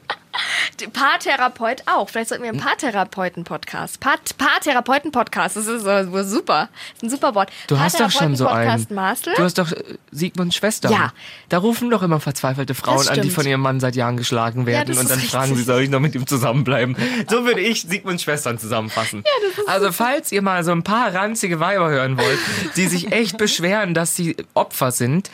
Paartherapeut 0.91 1.83
auch. 1.85 2.09
Vielleicht 2.09 2.29
sollten 2.29 2.43
wir 2.43 2.51
einen 2.51 2.59
Paartherapeuten-Podcast. 2.59 3.99
Paar 3.99 4.17
Paartherapeuten-Podcast, 4.37 5.55
das 5.55 5.67
ist 5.67 5.83
so 5.83 6.23
super. 6.23 6.69
Das 6.93 6.97
ist 6.97 7.03
ein 7.03 7.09
super 7.09 7.35
Wort. 7.35 7.51
Du 7.67 7.79
hast 7.79 7.99
doch 7.99 8.11
schon 8.11 8.35
so 8.35 8.47
einen. 8.47 8.67
Paartherapeuten-Podcast 8.67 8.91
Marcel. 8.91 9.33
Du 9.35 9.43
hast 9.43 9.57
doch 9.57 9.71
äh, 9.71 9.97
Sigmunds 10.11 10.55
Schwester. 10.55 10.89
Ja. 10.89 11.13
Da 11.49 11.57
rufen 11.59 11.89
doch 11.89 12.03
immer 12.03 12.19
verzweifelte 12.19 12.73
Frauen 12.73 12.97
Das 12.97 13.09
an, 13.09 13.21
die 13.21 13.29
von 13.29 13.45
ihrem 13.45 13.61
Mann 13.61 13.79
seit 13.79 13.95
Jahren 13.95 14.17
geschlagen 14.17 14.65
werden 14.65 14.87
das 14.89 14.97
und 14.97 15.03
ist 15.03 15.11
dann 15.11 15.19
fragen 15.19 15.55
sie, 15.55 15.63
soll 15.63 15.83
ich 15.83 15.89
noch 15.89 15.99
mit 15.99 16.15
ihm 16.15 16.27
zusammenbleiben? 16.27 16.95
So 17.29 17.45
würde 17.45 17.61
ich 17.61 17.83
Sigmunds 17.83 18.23
Schwestern 18.23 18.57
zusammenfassen. 18.57 19.23
also 19.67 19.91
falls 19.91 20.31
ihr 20.31 20.41
mal 20.41 20.63
so 20.63 20.71
ein 20.71 20.83
paar 20.83 21.13
ranzige 21.13 21.59
Weiber 21.59 21.89
hören 21.89 22.17
wollt, 22.17 22.39
die 22.75 22.87
sich 22.87 23.11
echt 23.11 23.37
beschweren, 23.37 23.93
dass 23.93 24.15
sie 24.15 24.35
Opfer 24.53 24.91
sind, 24.91 25.29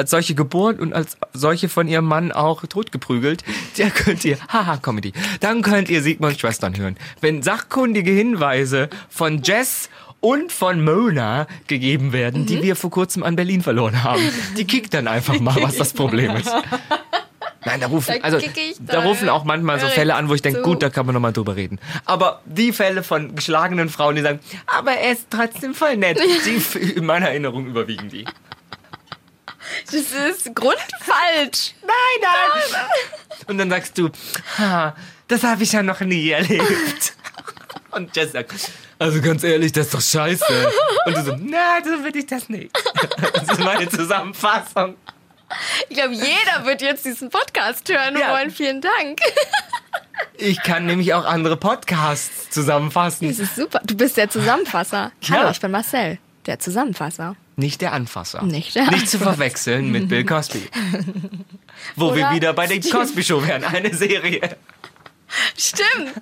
als 0.00 0.10
solche 0.10 0.34
geboren 0.34 0.76
und 0.80 0.92
als 0.94 1.16
solche 1.32 1.68
von 1.68 1.86
ihrem 1.86 2.06
Mann 2.06 2.32
auch 2.32 2.64
totgeprügelt, 2.66 3.44
da 3.76 3.90
könnt 3.90 4.24
ihr, 4.24 4.38
haha, 4.48 4.78
Comedy, 4.78 5.12
dann 5.40 5.62
könnt 5.62 5.88
ihr 5.90 6.02
Sigmunds 6.02 6.40
Schwestern 6.40 6.76
hören. 6.76 6.96
Wenn 7.20 7.42
sachkundige 7.42 8.10
Hinweise 8.10 8.88
von 9.10 9.42
Jess 9.42 9.90
und 10.20 10.52
von 10.52 10.82
Mona 10.84 11.46
gegeben 11.66 12.12
werden, 12.12 12.42
Mhm. 12.42 12.46
die 12.46 12.62
wir 12.62 12.76
vor 12.76 12.90
kurzem 12.90 13.22
an 13.22 13.36
Berlin 13.36 13.62
verloren 13.62 14.02
haben. 14.02 14.22
Die 14.56 14.66
kickt 14.66 14.92
dann 14.94 15.06
einfach 15.06 15.38
mal, 15.40 15.56
was 15.60 15.76
das 15.76 15.92
Problem 15.92 16.34
ist. 16.36 16.50
Nein, 17.66 17.78
da 17.80 17.88
rufen, 17.88 18.14
also, 18.22 18.38
da 18.80 19.02
rufen 19.02 19.28
auch 19.28 19.44
manchmal 19.44 19.78
so 19.80 19.86
Fälle 19.86 20.14
an, 20.14 20.30
wo 20.30 20.34
ich 20.34 20.40
denke, 20.40 20.62
gut, 20.62 20.82
da 20.82 20.88
kann 20.88 21.04
man 21.04 21.12
nochmal 21.14 21.34
drüber 21.34 21.56
reden. 21.56 21.78
Aber 22.06 22.40
die 22.46 22.72
Fälle 22.72 23.02
von 23.02 23.34
geschlagenen 23.34 23.90
Frauen, 23.90 24.16
die 24.16 24.22
sagen, 24.22 24.40
aber 24.66 24.92
er 24.92 25.12
ist 25.12 25.26
trotzdem 25.28 25.74
voll 25.74 25.98
nett, 25.98 26.18
die 26.46 26.82
in 26.92 27.04
meiner 27.04 27.28
Erinnerung 27.28 27.66
überwiegen 27.66 28.08
die. 28.08 28.24
Das 29.86 29.94
ist 29.94 30.54
grundfalsch. 30.54 31.74
Nein, 31.82 32.20
nein. 32.22 32.88
Und 33.46 33.58
dann 33.58 33.70
sagst 33.70 33.96
du, 33.98 34.10
ha, 34.58 34.94
das 35.28 35.42
habe 35.42 35.62
ich 35.62 35.72
ja 35.72 35.82
noch 35.82 36.00
nie 36.00 36.30
erlebt. 36.30 37.12
Und 37.90 38.14
Jess 38.14 38.32
sagt, 38.32 38.52
also 38.98 39.20
ganz 39.20 39.42
ehrlich, 39.42 39.72
das 39.72 39.86
ist 39.86 39.94
doch 39.94 40.00
scheiße. 40.00 40.68
Und 41.06 41.16
du 41.16 41.22
so, 41.24 41.36
na, 41.40 41.78
so 41.84 42.04
will 42.04 42.14
ich 42.16 42.26
das 42.26 42.48
nicht. 42.48 42.70
Das 43.32 43.42
ist 43.58 43.60
meine 43.60 43.88
Zusammenfassung. 43.88 44.96
Ich 45.88 45.96
glaube, 45.96 46.14
jeder 46.14 46.64
wird 46.64 46.80
jetzt 46.82 47.04
diesen 47.04 47.28
Podcast 47.30 47.88
hören 47.88 48.16
Ja. 48.16 48.32
wollen. 48.32 48.50
Vielen 48.52 48.80
Dank. 48.80 49.20
Ich 50.34 50.62
kann 50.62 50.86
nämlich 50.86 51.12
auch 51.14 51.24
andere 51.24 51.56
Podcasts 51.56 52.50
zusammenfassen. 52.50 53.26
Das 53.28 53.38
ist 53.40 53.56
super. 53.56 53.80
Du 53.84 53.96
bist 53.96 54.16
der 54.16 54.30
Zusammenfasser. 54.30 55.10
Ja. 55.22 55.36
Hallo, 55.38 55.50
ich 55.50 55.60
bin 55.60 55.70
Marcel, 55.72 56.18
der 56.50 56.58
Zusammenfasser. 56.58 57.36
Nicht 57.56 57.80
der 57.80 57.92
Anfasser. 57.94 58.42
Nicht 58.42 58.74
der 58.74 58.90
Nicht 58.90 59.08
zu 59.08 59.18
verwechseln 59.18 59.90
mit 59.90 60.08
Bill 60.08 60.24
Cosby. 60.24 60.68
Wo 61.96 62.14
wir 62.14 62.24
Oder 62.26 62.34
wieder 62.34 62.52
bei 62.52 62.66
der 62.66 62.80
Cosby 62.80 63.22
Show 63.22 63.42
wären. 63.46 63.64
Eine 63.64 63.94
Serie. 63.94 64.40
Stimmt. 65.56 66.12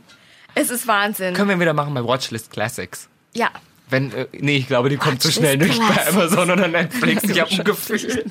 Es 0.54 0.70
ist 0.70 0.86
Wahnsinn. 0.86 1.34
Können 1.34 1.48
wir 1.50 1.60
wieder 1.60 1.72
machen 1.74 1.94
bei 1.94 2.04
Watchlist 2.04 2.50
Classics. 2.52 3.08
ja. 3.34 3.50
Wenn, 3.90 4.12
äh, 4.12 4.26
nee, 4.32 4.58
ich 4.58 4.66
glaube, 4.66 4.90
die 4.90 4.98
kommt 4.98 5.22
zu 5.22 5.28
Watchlist 5.28 5.38
schnell 5.38 5.56
nicht 5.56 5.80
bei. 5.80 6.08
Amazon 6.08 6.50
oder 6.50 6.68
Netflix. 6.68 7.22
Ich 7.24 7.40
habe 7.40 7.50
ein 7.56 7.64
Gefühl, 7.64 8.22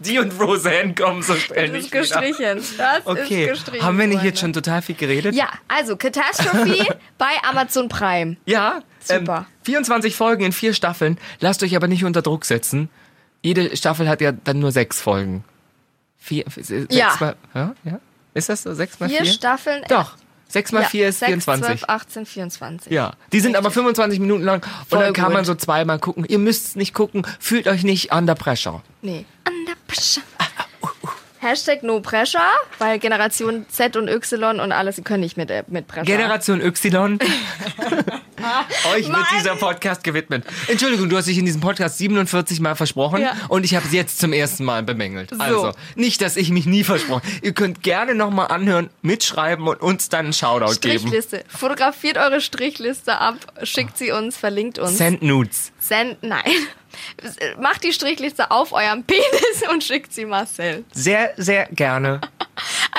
die 0.00 0.18
und 0.18 0.32
Roseanne 0.40 0.94
kommen 0.96 1.22
so 1.22 1.36
schnell 1.36 1.68
Das 1.68 1.76
ist 1.84 1.94
nicht 1.94 2.08
wieder. 2.10 2.20
gestrichen. 2.20 2.76
Das 2.76 3.06
Okay, 3.06 3.44
ist 3.44 3.50
gestrichen. 3.50 3.86
haben 3.86 3.98
wir 4.00 4.08
nicht 4.08 4.24
jetzt 4.24 4.40
schon 4.40 4.52
total 4.52 4.82
viel 4.82 4.96
geredet? 4.96 5.36
Ja, 5.36 5.48
also 5.68 5.96
Catastrophe 5.96 6.88
bei 7.18 7.30
Amazon 7.48 7.88
Prime. 7.88 8.36
Ja, 8.46 8.82
Super. 9.00 9.46
Ähm, 9.48 9.64
24 9.64 10.14
Folgen 10.16 10.44
in 10.44 10.52
vier 10.52 10.74
Staffeln. 10.74 11.18
Lasst 11.40 11.62
euch 11.62 11.74
aber 11.76 11.88
nicht 11.88 12.04
unter 12.04 12.22
Druck 12.22 12.44
setzen. 12.44 12.88
Jede 13.42 13.76
Staffel 13.76 14.08
hat 14.08 14.20
ja 14.20 14.32
dann 14.32 14.58
nur 14.58 14.72
sechs 14.72 15.00
Folgen. 15.00 15.44
Vier, 16.18 16.44
sechs 16.54 16.94
Ja. 16.94 17.16
Mal, 17.18 17.36
ja, 17.54 17.74
ja. 17.84 18.00
Ist 18.34 18.48
das 18.48 18.62
so? 18.62 18.74
Sechs 18.74 19.00
mal 19.00 19.08
Vier 19.08 19.22
vier? 19.22 19.32
Staffeln. 19.32 19.82
Doch. 19.88 20.16
Sechs 20.48 20.72
mal 20.72 20.82
ja, 20.82 20.88
vier 20.88 21.08
ist 21.08 21.20
6, 21.20 21.28
24. 21.28 21.66
12, 21.66 21.84
18, 21.88 22.26
24. 22.26 22.92
Ja, 22.92 23.12
die 23.32 23.38
sind 23.38 23.54
aber 23.54 23.70
25 23.70 24.18
Minuten 24.18 24.42
lang 24.42 24.64
und 24.64 24.88
Voll 24.88 24.98
dann 24.98 25.12
kann 25.12 25.26
gut. 25.26 25.34
man 25.34 25.44
so 25.44 25.54
zweimal 25.54 26.00
gucken. 26.00 26.24
Ihr 26.28 26.40
müsst 26.40 26.66
es 26.66 26.76
nicht 26.76 26.92
gucken, 26.92 27.24
fühlt 27.38 27.68
euch 27.68 27.84
nicht 27.84 28.12
under 28.12 28.34
pressure. 28.34 28.82
Nee. 29.00 29.24
Under 29.48 29.74
pressure. 29.86 30.24
Hashtag 31.40 31.82
no 31.82 32.00
pressure, 32.00 32.40
weil 32.78 32.98
Generation 32.98 33.64
Z 33.70 33.96
und 33.96 34.08
Y 34.08 34.60
und 34.60 34.72
alles, 34.72 34.96
sie 34.96 35.02
können 35.02 35.20
nicht 35.22 35.36
mit, 35.38 35.50
äh, 35.50 35.64
mit 35.68 35.88
Pressure. 35.88 36.04
Generation 36.04 36.60
Y. 36.60 37.18
Euch 38.94 39.08
wird 39.08 39.26
dieser 39.38 39.56
Podcast 39.56 40.02
gewidmet. 40.04 40.44
Entschuldigung, 40.68 41.08
du 41.08 41.16
hast 41.16 41.26
dich 41.28 41.38
in 41.38 41.44
diesem 41.46 41.60
Podcast 41.60 41.98
47 41.98 42.60
Mal 42.60 42.74
versprochen 42.74 43.22
Ja. 43.22 43.34
und 43.48 43.64
ich 43.64 43.74
habe 43.74 43.86
es 43.86 43.92
jetzt 43.92 44.18
zum 44.18 44.32
ersten 44.32 44.64
Mal 44.64 44.82
bemängelt. 44.82 45.30
So. 45.30 45.36
Also, 45.38 45.72
nicht, 45.94 46.20
dass 46.22 46.36
ich 46.36 46.50
mich 46.50 46.66
nie 46.66 46.84
versprochen 46.84 47.22
Ihr 47.42 47.52
könnt 47.52 47.82
gerne 47.82 48.14
nochmal 48.14 48.48
anhören, 48.48 48.90
mitschreiben 49.02 49.66
und 49.66 49.80
uns 49.80 50.08
dann 50.08 50.26
einen 50.26 50.32
Shoutout 50.32 50.80
geben. 50.80 50.98
Strichliste. 50.98 51.44
Fotografiert 51.48 52.16
eure 52.18 52.40
Strichliste 52.40 53.18
ab, 53.18 53.36
schickt 53.62 53.96
sie 53.98 54.10
uns, 54.10 54.36
verlinkt 54.36 54.78
uns. 54.78 54.98
Send 54.98 55.22
Nudes. 55.22 55.72
Send, 55.78 56.22
nein. 56.22 56.42
Macht 57.58 57.84
die 57.84 57.92
Strichliste 57.92 58.50
auf 58.50 58.72
eurem 58.72 59.04
Penis 59.04 59.62
und 59.70 59.84
schickt 59.84 60.12
sie 60.12 60.24
Marcel. 60.24 60.84
Sehr, 60.92 61.32
sehr 61.36 61.66
gerne. 61.66 62.20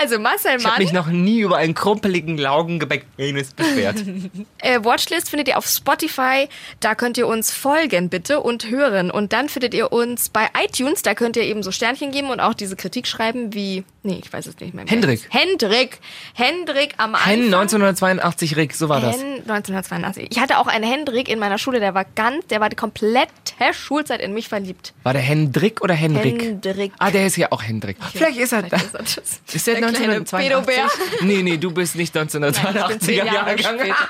Also 0.01 0.17
Marcel 0.17 0.57
Ich 0.57 0.65
habe 0.65 0.73
Mann, 0.73 0.83
mich 0.83 0.93
noch 0.93 1.07
nie 1.07 1.41
über 1.41 1.57
einen 1.57 1.75
krumpeligen 1.75 2.35
Laugengebäck-Penis 2.39 3.53
beschwert. 3.53 3.97
äh, 4.57 4.83
Watchlist 4.83 5.29
findet 5.29 5.47
ihr 5.47 5.59
auf 5.59 5.67
Spotify. 5.67 6.49
Da 6.79 6.95
könnt 6.95 7.19
ihr 7.19 7.27
uns 7.27 7.53
folgen, 7.53 8.09
bitte, 8.09 8.39
und 8.39 8.71
hören. 8.71 9.11
Und 9.11 9.31
dann 9.31 9.47
findet 9.47 9.75
ihr 9.75 9.91
uns 9.91 10.29
bei 10.29 10.47
iTunes. 10.59 11.03
Da 11.03 11.13
könnt 11.13 11.35
ihr 11.35 11.43
eben 11.43 11.61
so 11.61 11.71
Sternchen 11.71 12.11
geben 12.11 12.31
und 12.31 12.39
auch 12.39 12.55
diese 12.55 12.75
Kritik 12.75 13.05
schreiben 13.05 13.53
wie, 13.53 13.83
nee, 14.01 14.19
ich 14.23 14.33
weiß 14.33 14.47
es 14.47 14.59
nicht 14.59 14.73
mehr. 14.73 14.85
Hendrik. 14.87 15.27
Hendrik. 15.29 15.99
Hendrik 16.33 16.95
am 16.97 17.13
Anfang. 17.13 17.31
Hen 17.31 17.45
1982 17.53 18.55
Rick, 18.55 18.73
so 18.73 18.89
war 18.89 19.01
das. 19.01 19.17
Hen 19.17 19.41
1982. 19.47 20.29
Ich 20.31 20.39
hatte 20.39 20.57
auch 20.57 20.67
einen 20.67 20.83
Hendrik 20.83 21.29
in 21.29 21.37
meiner 21.37 21.59
Schule, 21.59 21.79
der 21.79 21.93
war 21.93 22.05
ganz, 22.15 22.47
der 22.47 22.59
war 22.59 22.69
die 22.69 22.75
komplette 22.75 23.29
Schulzeit 23.71 24.19
in 24.19 24.33
mich 24.33 24.47
verliebt. 24.47 24.93
War 25.03 25.13
der 25.13 25.21
Hendrik 25.21 25.81
oder 25.81 25.93
Henrik? 25.93 26.41
Hendrik. 26.41 26.91
Ah, 26.97 27.11
der 27.11 27.27
ist 27.27 27.37
ja 27.37 27.51
auch 27.51 27.61
Hendrik. 27.61 27.97
Vielleicht 28.13 28.39
ist 28.39 28.51
er 28.51 28.63
da. 28.63 28.79
Vielleicht 28.79 28.85
ist 28.87 28.95
er 28.95 28.99
das. 29.21 29.55
Ist 29.55 29.67
der, 29.67 29.75
Der 29.75 29.90
1982? 29.95 30.49
Pedobär. 30.49 30.87
Nee, 31.21 31.43
nee, 31.43 31.57
du 31.57 31.71
bist 31.71 31.95
nicht 31.95 32.15
Nein, 32.15 32.27
ich 32.27 32.33
bin 32.33 32.41
1982er 32.43 32.99
zehn 32.99 33.25
Jahre 33.25 33.59
Jahrgang. 33.59 33.95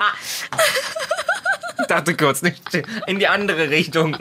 Ich 1.79 1.87
dachte 1.87 2.15
kurz 2.15 2.41
nicht 2.41 2.61
in 3.07 3.19
die 3.19 3.27
andere 3.27 3.69
Richtung. 3.69 4.15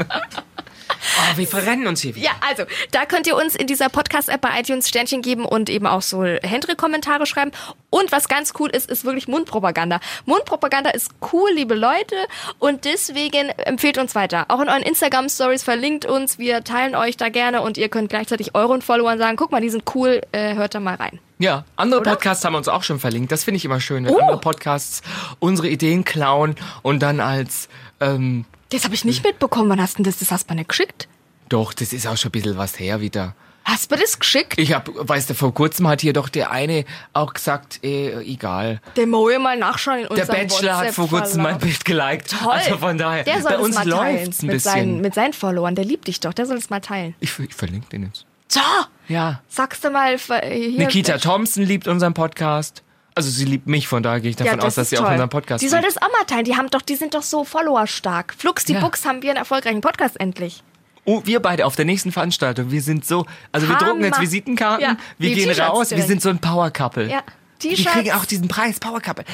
Oh, 0.93 1.37
wir 1.37 1.47
verrennen 1.47 1.87
uns 1.87 2.01
hier 2.01 2.15
wieder. 2.15 2.27
Ja, 2.27 2.33
also, 2.49 2.65
da 2.93 3.05
könnt 3.07 3.27
ihr 3.27 3.37
uns 3.37 3.55
in 3.55 3.67
dieser 3.67 3.89
Podcast-App 3.89 4.41
bei 4.41 4.61
iTunes 4.61 4.89
Sternchen 4.89 5.23
geben 5.23 5.45
und 5.45 5.69
eben 5.71 5.87
auch 5.87 6.03
so 6.03 6.23
Hendrik-Kommentare 6.25 7.27
schreiben. 7.27 7.53
Und 7.91 8.13
was 8.13 8.29
ganz 8.29 8.53
cool 8.59 8.71
ist, 8.71 8.91
ist 8.91 9.05
wirklich 9.05 9.29
Mundpropaganda. 9.29 10.01
Mundpropaganda 10.27 10.91
ist 10.91 11.11
cool, 11.33 11.51
liebe 11.55 11.75
Leute. 11.75 12.17
Und 12.59 12.85
deswegen 12.85 13.49
empfehlt 13.51 13.99
uns 13.99 14.15
weiter. 14.15 14.47
Auch 14.49 14.61
in 14.61 14.69
euren 14.69 14.83
Instagram-Stories 14.83 15.63
verlinkt 15.63 16.05
uns. 16.07 16.39
Wir 16.39 16.63
teilen 16.65 16.95
euch 16.95 17.17
da 17.17 17.29
gerne 17.29 17.63
und 17.63 17.77
ihr 17.79 17.89
könnt 17.89 18.09
gleichzeitig 18.11 18.55
euren 18.55 18.83
Followern 18.83 19.19
sagen, 19.19 19.37
guck 19.37 19.51
mal, 19.51 19.61
die 19.61 19.71
sind 19.71 19.85
cool, 19.95 20.21
äh, 20.33 20.55
hört 20.55 20.75
da 20.75 20.81
mal 20.81 20.95
rein. 20.95 21.19
Ja, 21.39 21.65
andere 21.77 22.01
Oder? 22.03 22.11
Podcasts 22.13 22.45
haben 22.45 22.55
uns 22.55 22.69
auch 22.69 22.83
schon 22.83 23.01
verlinkt. 23.01 23.33
Das 23.33 23.45
finde 23.45 23.57
ich 23.57 23.65
immer 23.65 23.81
schön, 23.81 24.05
wenn 24.05 24.13
Oh. 24.15 24.19
andere 24.19 24.39
Podcasts 24.41 25.01
unsere 25.39 25.69
Ideen 25.69 26.05
klauen 26.05 26.55
und 26.83 27.01
dann 27.01 27.19
als, 27.21 27.69
ähm, 28.01 28.45
Das 28.71 28.85
habe 28.85 28.95
ich 28.95 29.05
nicht 29.05 29.25
mitbekommen. 29.25 29.69
Wann 29.71 29.81
hast 29.81 29.95
du 29.99 30.03
denn 30.03 30.11
das? 30.11 30.19
Das 30.21 30.31
hast 30.31 30.49
du 30.49 30.55
mir 30.55 30.61
nicht 30.61 30.69
geschickt. 30.69 31.09
doch, 31.49 31.73
das 31.73 31.93
ist 31.93 32.07
auch 32.07 32.17
schon 32.17 32.29
ein 32.29 32.33
bisschen 32.33 32.57
was 32.57 32.79
her 32.79 33.01
wieder. 33.01 33.35
Hast 33.65 33.91
du 33.91 33.95
mir 33.95 34.01
das 34.01 34.19
geschickt? 34.19 34.55
Ich 34.59 34.73
hab, 34.73 34.89
weißt 34.93 35.31
du, 35.31 35.35
vor 35.35 35.53
kurzem 35.53 35.87
hat 35.87 36.01
hier 36.01 36.13
doch 36.13 36.29
der 36.29 36.51
eine 36.51 36.85
auch 37.13 37.35
gesagt, 37.35 37.85
äh, 37.85 38.15
egal. 38.23 38.81
Der 38.97 39.07
muss 39.07 39.33
mal 39.39 39.57
nachschauen 39.59 39.99
in 39.99 40.03
Der 40.09 40.11
unserem 40.13 40.49
Bachelor 40.49 40.77
hat 40.79 40.95
vor 40.95 41.09
kurzem 41.09 41.43
mein. 41.43 41.59
Bild 41.59 41.85
geliked. 41.85 42.31
Toll. 42.31 42.53
Also 42.53 42.79
von 42.79 42.97
daher, 42.97 43.23
der 43.25 43.43
soll 43.43 43.53
bei 43.53 43.59
uns 43.59 43.85
läuft's 43.85 44.43
ein 44.43 44.47
mit 44.47 44.55
bisschen. 44.57 44.73
seinen, 44.73 45.01
mit 45.03 45.15
seinen 45.15 45.33
Followern. 45.35 45.75
Der 45.75 45.85
liebt 45.85 46.09
dich 46.09 46.21
doch. 46.21 46.33
Der 46.33 46.47
soll 46.47 46.57
es 46.57 46.71
mal 46.71 46.81
teilen. 46.81 47.15
ich, 47.21 47.39
ich 47.39 47.55
verlinke 47.55 47.89
den 47.91 48.05
jetzt. 48.05 48.25
So, 48.49 48.61
Ja. 49.09 49.41
sagst 49.49 49.85
du 49.85 49.91
mal 49.91 50.19
ver- 50.19 50.45
hier. 50.47 50.79
Nikita 50.79 51.19
Thompson 51.19 51.63
liebt 51.65 51.87
unseren 51.87 52.15
Podcast. 52.15 52.83
Also 53.15 53.29
sie 53.31 53.45
liebt 53.45 53.67
mich, 53.67 53.89
von 53.89 54.03
daher 54.03 54.21
gehe 54.21 54.31
ich 54.31 54.37
davon 54.37 54.59
Ja, 54.61 54.65
aus, 54.65 54.77
dass 54.77 54.91
sie 54.91 54.99
auch 54.99 55.03
toll. 55.03 55.13
unseren 55.13 55.29
Podcast 55.29 55.63
Die 55.65 55.69
soll 55.69 55.83
das 55.83 55.97
auch 55.99 56.11
mal 56.13 56.25
teilen. 56.27 56.45
Die 56.45 56.57
haben 56.57 56.71
doch, 56.71 56.83
die 56.83 56.95
sind 56.97 57.15
doch 57.15 57.23
so 57.23 57.45
followerstark. 57.45 58.35
Flux 58.37 58.65
die 58.65 58.75
Ja. 58.75 58.81
Books 58.81 59.05
haben 59.05 59.23
wir 59.23 59.31
einen 59.31 59.39
erfolgreichen 59.39 59.81
Podcast 59.81 60.19
endlich. 60.21 60.63
Oh, 61.05 61.23
wir 61.25 61.41
beide 61.41 61.67
auf 61.67 61.75
der 61.77 61.87
nächsten 61.87 62.13
Veranstaltung. 62.13 62.71
Wir 62.71 62.83
sind 62.83 63.05
so, 63.05 63.27
also 63.53 63.67
wir 63.69 63.77
Hammer. 63.77 63.89
drucken 63.89 64.05
jetzt 64.05 64.21
Visitenkarten, 64.21 64.83
Ja, 64.85 64.97
wir 65.19 65.31
die 65.31 65.35
gehen 65.35 65.51
raus, 65.61 65.91
wir 65.91 65.97
direkt. 65.97 66.09
sind 66.09 66.23
so 66.23 66.29
ein 66.29 66.39
Power 66.39 66.71
Couple. 66.71 67.09
Ja, 67.11 67.23
Die 67.63 67.75
kriegen 67.75 68.13
auch 68.13 68.25
diesen 68.27 68.49
Preis, 68.49 68.79
Power 68.79 69.01
Couple. 69.01 69.25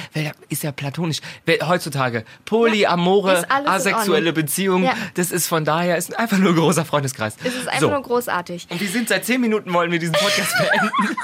Ist 0.48 0.62
ja 0.62 0.72
platonisch. 0.72 1.18
Heutzutage 1.62 2.24
Polyamore, 2.44 3.38
in 3.60 3.66
asexuelle. 3.68 4.32
Beziehungen, 4.32 4.84
Ja. 4.84 4.94
das 5.14 5.30
ist 5.30 5.48
von 5.48 5.64
daher 5.64 5.96
ist 5.96 6.16
einfach 6.18 6.38
nur 6.38 6.50
ein 6.52 6.56
großer 6.56 6.84
Freundeskreis. 6.84 7.36
Es 7.44 7.54
ist 7.54 7.68
einfach 7.68 7.80
so. 7.80 7.90
nur 7.90 8.02
großartig. 8.02 8.68
Und 8.70 8.80
wir 8.80 8.88
sind 8.88 9.08
seit 9.08 9.24
zehn 9.26 9.40
Minuten 9.40 9.72
wollen 9.72 9.90
wir 9.92 9.98
diesen 9.98 10.14
Podcast 10.14 10.54
beenden. 10.58 11.16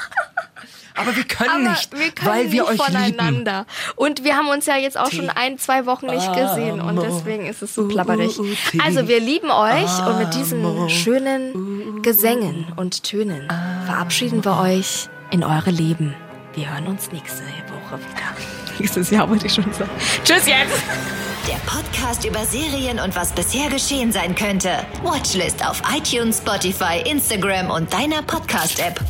Aber 0.94 1.16
wir 1.16 1.24
können 1.24 1.50
Aber 1.50 1.70
nicht, 1.70 1.92
wir 1.92 2.11
können 2.11 2.31
weil 2.31 2.52
wir 2.52 2.62
nicht 2.62 2.81
euch 2.81 2.88
lieben. 2.88 2.92
voneinander. 3.16 3.66
Und 3.96 4.24
wir 4.24 4.37
haben 4.37 4.48
uns 4.48 4.66
ja 4.66 4.76
jetzt 4.76 4.98
auch 4.98 5.11
schon 5.11 5.31
ein, 5.31 5.59
zwei 5.59 5.87
Wochen 5.87 6.07
nicht 6.07 6.33
gesehen 6.35 6.81
und 6.81 7.00
deswegen 7.02 7.46
ist 7.46 7.62
es 7.62 7.74
so 7.74 7.88
plapperig. 7.88 8.38
Also 8.85 9.09
wir 9.09 9.20
lieben 9.20 9.50
euch 9.50 10.07
und 10.07 10.18
mit 10.18 10.35
diesen 10.35 10.88
schönen 10.90 12.02
Gesängen 12.02 12.66
und 12.76 13.02
Tönen 13.05 13.48
verabschieden 13.87 14.44
wir 14.44 14.59
euch 14.59 15.09
in 15.31 15.44
eure 15.44 15.70
Leben. 15.70 16.14
Wir 16.55 16.70
hören 16.72 16.87
uns 16.88 17.11
nächste 17.11 17.42
Woche 17.42 17.98
wieder. 17.98 18.37
Nächstes 18.78 19.11
Jahr 19.11 19.28
wollte 19.31 19.46
ich 19.46 19.55
schon 19.55 19.72
sagen. 19.72 19.90
Tschüss 20.24 20.46
jetzt! 20.46 20.83
Der 21.48 21.57
Podcast 21.66 22.24
über 22.24 22.44
Serien 22.44 23.00
und 23.00 23.16
was 23.16 23.33
bisher 23.33 23.68
geschehen 23.68 24.12
sein 24.12 24.35
könnte. 24.35 24.70
Watchlist 25.02 25.66
auf 25.66 25.83
iTunes, 25.94 26.38
Spotify, 26.38 27.02
Instagram 27.05 27.70
und 27.70 27.92
deiner 27.92 28.22
Podcast-App. 28.22 29.00